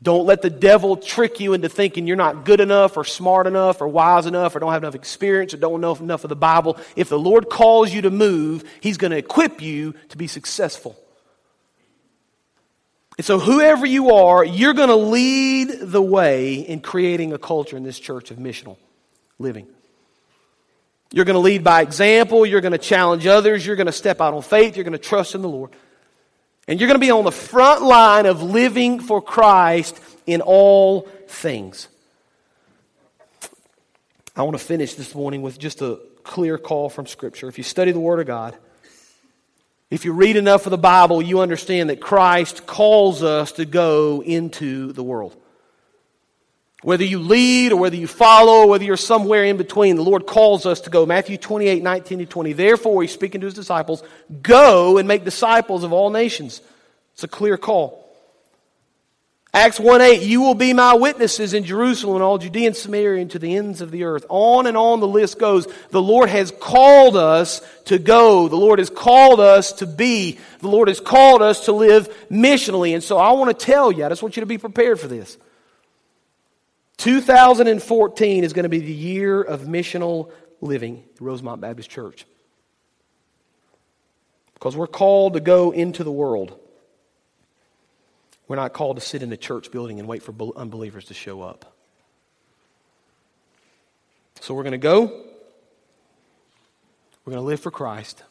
Don't 0.00 0.24
let 0.24 0.42
the 0.42 0.50
devil 0.50 0.96
trick 0.96 1.40
you 1.40 1.52
into 1.52 1.68
thinking 1.68 2.06
you're 2.06 2.16
not 2.16 2.44
good 2.44 2.60
enough 2.60 2.96
or 2.96 3.04
smart 3.04 3.46
enough 3.48 3.80
or 3.80 3.88
wise 3.88 4.26
enough 4.26 4.54
or 4.54 4.60
don't 4.60 4.72
have 4.72 4.82
enough 4.84 4.94
experience 4.94 5.52
or 5.52 5.56
don't 5.56 5.80
know 5.80 5.94
enough 5.96 6.24
of 6.24 6.28
the 6.28 6.36
Bible. 6.36 6.76
If 6.94 7.08
the 7.08 7.18
Lord 7.18 7.48
calls 7.50 7.92
you 7.92 8.02
to 8.02 8.10
move, 8.10 8.64
He's 8.80 8.98
going 8.98 9.10
to 9.10 9.16
equip 9.16 9.60
you 9.60 9.94
to 10.10 10.16
be 10.16 10.28
successful. 10.28 10.96
And 13.18 13.24
so, 13.24 13.38
whoever 13.38 13.84
you 13.84 14.12
are, 14.12 14.44
you're 14.44 14.72
going 14.72 14.88
to 14.88 14.96
lead 14.96 15.68
the 15.80 16.02
way 16.02 16.54
in 16.54 16.80
creating 16.80 17.32
a 17.32 17.38
culture 17.38 17.76
in 17.76 17.82
this 17.82 17.98
church 17.98 18.30
of 18.30 18.38
missional 18.38 18.78
living. 19.38 19.66
You're 21.12 21.26
going 21.26 21.34
to 21.34 21.40
lead 21.40 21.62
by 21.62 21.82
example. 21.82 22.46
You're 22.46 22.62
going 22.62 22.72
to 22.72 22.78
challenge 22.78 23.26
others. 23.26 23.66
You're 23.66 23.76
going 23.76 23.86
to 23.86 23.92
step 23.92 24.20
out 24.22 24.32
on 24.32 24.40
faith. 24.40 24.76
You're 24.76 24.84
going 24.84 24.92
to 24.92 24.98
trust 24.98 25.34
in 25.34 25.42
the 25.42 25.48
Lord. 25.48 25.70
And 26.66 26.80
you're 26.80 26.86
going 26.86 26.98
to 26.98 27.04
be 27.04 27.10
on 27.10 27.24
the 27.24 27.32
front 27.32 27.82
line 27.82 28.24
of 28.24 28.42
living 28.42 28.98
for 28.98 29.20
Christ 29.20 30.00
in 30.26 30.40
all 30.40 31.02
things. 31.28 31.88
I 34.34 34.42
want 34.42 34.58
to 34.58 34.64
finish 34.64 34.94
this 34.94 35.14
morning 35.14 35.42
with 35.42 35.58
just 35.58 35.82
a 35.82 35.98
clear 36.22 36.56
call 36.56 36.88
from 36.88 37.06
Scripture. 37.06 37.48
If 37.48 37.58
you 37.58 37.64
study 37.64 37.92
the 37.92 38.00
Word 38.00 38.20
of 38.20 38.26
God, 38.26 38.56
if 39.92 40.06
you 40.06 40.14
read 40.14 40.36
enough 40.36 40.64
of 40.64 40.70
the 40.70 40.78
Bible, 40.78 41.20
you 41.20 41.40
understand 41.40 41.90
that 41.90 42.00
Christ 42.00 42.66
calls 42.66 43.22
us 43.22 43.52
to 43.52 43.66
go 43.66 44.22
into 44.22 44.90
the 44.94 45.02
world. 45.02 45.36
Whether 46.80 47.04
you 47.04 47.18
lead 47.18 47.72
or 47.72 47.76
whether 47.76 47.96
you 47.96 48.06
follow, 48.06 48.62
or 48.62 48.68
whether 48.70 48.84
you're 48.84 48.96
somewhere 48.96 49.44
in 49.44 49.58
between, 49.58 49.96
the 49.96 50.02
Lord 50.02 50.26
calls 50.26 50.64
us 50.64 50.80
to 50.80 50.90
go. 50.90 51.04
Matthew 51.04 51.36
28, 51.36 51.82
19 51.82 52.20
to 52.20 52.24
20. 52.24 52.54
Therefore, 52.54 53.02
he's 53.02 53.12
speaking 53.12 53.42
to 53.42 53.44
his 53.44 53.52
disciples, 53.52 54.02
go 54.40 54.96
and 54.96 55.06
make 55.06 55.26
disciples 55.26 55.84
of 55.84 55.92
all 55.92 56.08
nations. 56.08 56.62
It's 57.12 57.24
a 57.24 57.28
clear 57.28 57.58
call. 57.58 58.01
Acts 59.54 59.78
1 59.78 60.00
8, 60.00 60.22
you 60.22 60.40
will 60.40 60.54
be 60.54 60.72
my 60.72 60.94
witnesses 60.94 61.52
in 61.52 61.64
Jerusalem 61.64 62.16
and 62.16 62.24
all 62.24 62.38
Judea 62.38 62.68
and 62.68 62.76
Samaria 62.76 63.20
and 63.20 63.30
to 63.32 63.38
the 63.38 63.54
ends 63.54 63.82
of 63.82 63.90
the 63.90 64.04
earth. 64.04 64.24
On 64.30 64.66
and 64.66 64.78
on 64.78 65.00
the 65.00 65.06
list 65.06 65.38
goes. 65.38 65.66
The 65.90 66.00
Lord 66.00 66.30
has 66.30 66.50
called 66.58 67.18
us 67.18 67.60
to 67.84 67.98
go. 67.98 68.48
The 68.48 68.56
Lord 68.56 68.78
has 68.78 68.88
called 68.88 69.40
us 69.40 69.72
to 69.74 69.86
be. 69.86 70.38
The 70.60 70.68
Lord 70.68 70.88
has 70.88 71.00
called 71.00 71.42
us 71.42 71.66
to 71.66 71.72
live 71.72 72.08
missionally. 72.30 72.94
And 72.94 73.04
so 73.04 73.18
I 73.18 73.32
want 73.32 73.56
to 73.56 73.66
tell 73.66 73.92
you, 73.92 74.06
I 74.06 74.08
just 74.08 74.22
want 74.22 74.36
you 74.36 74.40
to 74.40 74.46
be 74.46 74.56
prepared 74.56 74.98
for 74.98 75.06
this. 75.06 75.36
2014 76.96 78.44
is 78.44 78.54
going 78.54 78.62
to 78.62 78.70
be 78.70 78.78
the 78.78 78.90
year 78.90 79.42
of 79.42 79.62
missional 79.62 80.30
living 80.62 81.04
at 81.14 81.20
Rosemont 81.20 81.60
Baptist 81.60 81.90
Church. 81.90 82.24
Because 84.54 84.78
we're 84.78 84.86
called 84.86 85.34
to 85.34 85.40
go 85.40 85.72
into 85.72 86.04
the 86.04 86.12
world. 86.12 86.58
We're 88.52 88.56
not 88.56 88.74
called 88.74 88.98
to 88.98 89.00
sit 89.00 89.22
in 89.22 89.32
a 89.32 89.36
church 89.38 89.70
building 89.70 89.98
and 89.98 90.06
wait 90.06 90.22
for 90.22 90.34
unbelievers 90.56 91.06
to 91.06 91.14
show 91.14 91.40
up. 91.40 91.74
So 94.42 94.52
we're 94.52 94.62
going 94.62 94.72
to 94.72 94.76
go. 94.76 95.04
We're 97.24 97.30
going 97.32 97.42
to 97.42 97.46
live 97.46 97.60
for 97.60 97.70
Christ. 97.70 98.22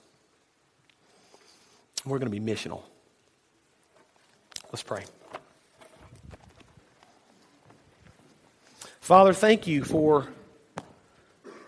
We're 2.06 2.20
going 2.20 2.32
to 2.32 2.40
be 2.40 2.54
missional. 2.54 2.84
Let's 4.72 4.84
pray. 4.84 5.06
Father, 9.00 9.34
thank 9.34 9.66
you 9.66 9.84
for 9.84 10.28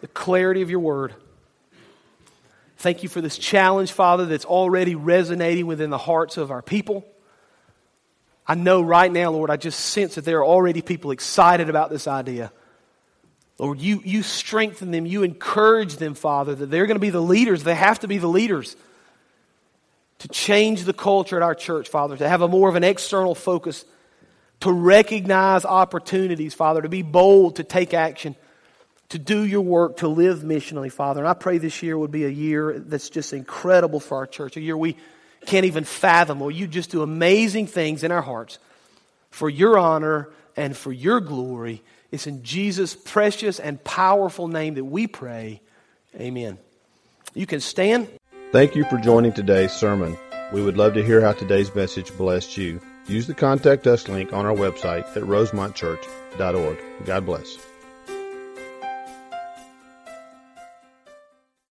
the 0.01 0.07
clarity 0.09 0.61
of 0.61 0.69
your 0.69 0.79
word. 0.81 1.15
Thank 2.77 3.01
you 3.01 3.09
for 3.09 3.19
this 3.19 3.39
challenge, 3.39 3.93
Father, 3.93 4.27
that's 4.27 4.45
already 4.45 4.93
resonating 4.93 5.65
within 5.65 5.89
the 5.89 5.97
hearts 5.97 6.37
of 6.37 6.51
our 6.51 6.61
people. 6.61 7.03
I 8.45 8.55
know 8.55 8.81
right 8.81 9.11
now, 9.11 9.31
Lord, 9.31 9.49
I 9.49 9.57
just 9.57 9.79
sense 9.79 10.15
that 10.15 10.25
there 10.25 10.39
are 10.39 10.45
already 10.45 10.81
people 10.81 11.11
excited 11.11 11.69
about 11.69 11.89
this 11.89 12.07
idea. 12.07 12.51
Lord, 13.57 13.79
you, 13.79 14.01
you 14.03 14.23
strengthen 14.23 14.91
them, 14.91 15.05
you 15.05 15.23
encourage 15.23 15.95
them, 15.97 16.15
Father, 16.15 16.55
that 16.55 16.65
they're 16.65 16.87
going 16.87 16.95
to 16.95 17.01
be 17.01 17.11
the 17.11 17.21
leaders. 17.21 17.63
They 17.63 17.75
have 17.75 17.99
to 17.99 18.07
be 18.07 18.17
the 18.17 18.27
leaders 18.27 18.75
to 20.19 20.27
change 20.27 20.83
the 20.83 20.93
culture 20.93 21.37
at 21.37 21.43
our 21.43 21.55
church, 21.55 21.89
Father, 21.89 22.17
to 22.17 22.27
have 22.27 22.41
a 22.41 22.47
more 22.47 22.69
of 22.69 22.75
an 22.75 22.83
external 22.83 23.35
focus 23.35 23.85
to 24.61 24.71
recognize 24.71 25.65
opportunities, 25.65 26.53
Father, 26.53 26.81
to 26.81 26.89
be 26.89 27.01
bold, 27.01 27.57
to 27.57 27.63
take 27.63 27.93
action, 27.93 28.35
to 29.09 29.19
do 29.19 29.43
your 29.43 29.61
work, 29.61 29.97
to 29.97 30.07
live 30.07 30.39
missionally, 30.39 30.91
Father. 30.91 31.19
And 31.19 31.27
I 31.27 31.33
pray 31.33 31.57
this 31.57 31.83
year 31.83 31.97
would 31.97 32.11
be 32.11 32.23
a 32.25 32.29
year 32.29 32.79
that's 32.79 33.09
just 33.09 33.33
incredible 33.33 33.99
for 33.99 34.17
our 34.17 34.25
church, 34.25 34.57
a 34.57 34.61
year 34.61 34.77
we 34.77 34.95
can't 35.45 35.65
even 35.65 35.83
fathom. 35.83 36.39
Lord, 36.39 36.55
you 36.55 36.67
just 36.67 36.91
do 36.91 37.01
amazing 37.01 37.67
things 37.67 38.03
in 38.03 38.11
our 38.11 38.21
hearts 38.21 38.59
for 39.29 39.49
your 39.49 39.77
honor 39.77 40.29
and 40.55 40.75
for 40.75 40.91
your 40.91 41.19
glory. 41.19 41.81
It's 42.11 42.27
in 42.27 42.43
Jesus' 42.43 42.95
precious 42.95 43.59
and 43.59 43.83
powerful 43.83 44.47
name 44.47 44.75
that 44.75 44.85
we 44.85 45.07
pray. 45.07 45.61
Amen. 46.15 46.59
You 47.33 47.47
can 47.47 47.59
stand. 47.59 48.07
Thank 48.51 48.75
you 48.75 48.85
for 48.85 48.97
joining 48.97 49.33
today's 49.33 49.71
sermon. 49.71 50.17
We 50.51 50.61
would 50.61 50.77
love 50.77 50.93
to 50.93 51.03
hear 51.03 51.21
how 51.21 51.33
today's 51.33 51.73
message 51.73 52.15
blessed 52.15 52.55
you. 52.57 52.79
Use 53.07 53.25
the 53.25 53.33
contact 53.33 53.87
us 53.87 54.07
link 54.07 54.31
on 54.31 54.45
our 54.45 54.53
website 54.53 55.05
at 55.17 55.23
rosemontchurch.org. 55.23 56.77
God 57.05 57.25
bless. 57.25 57.72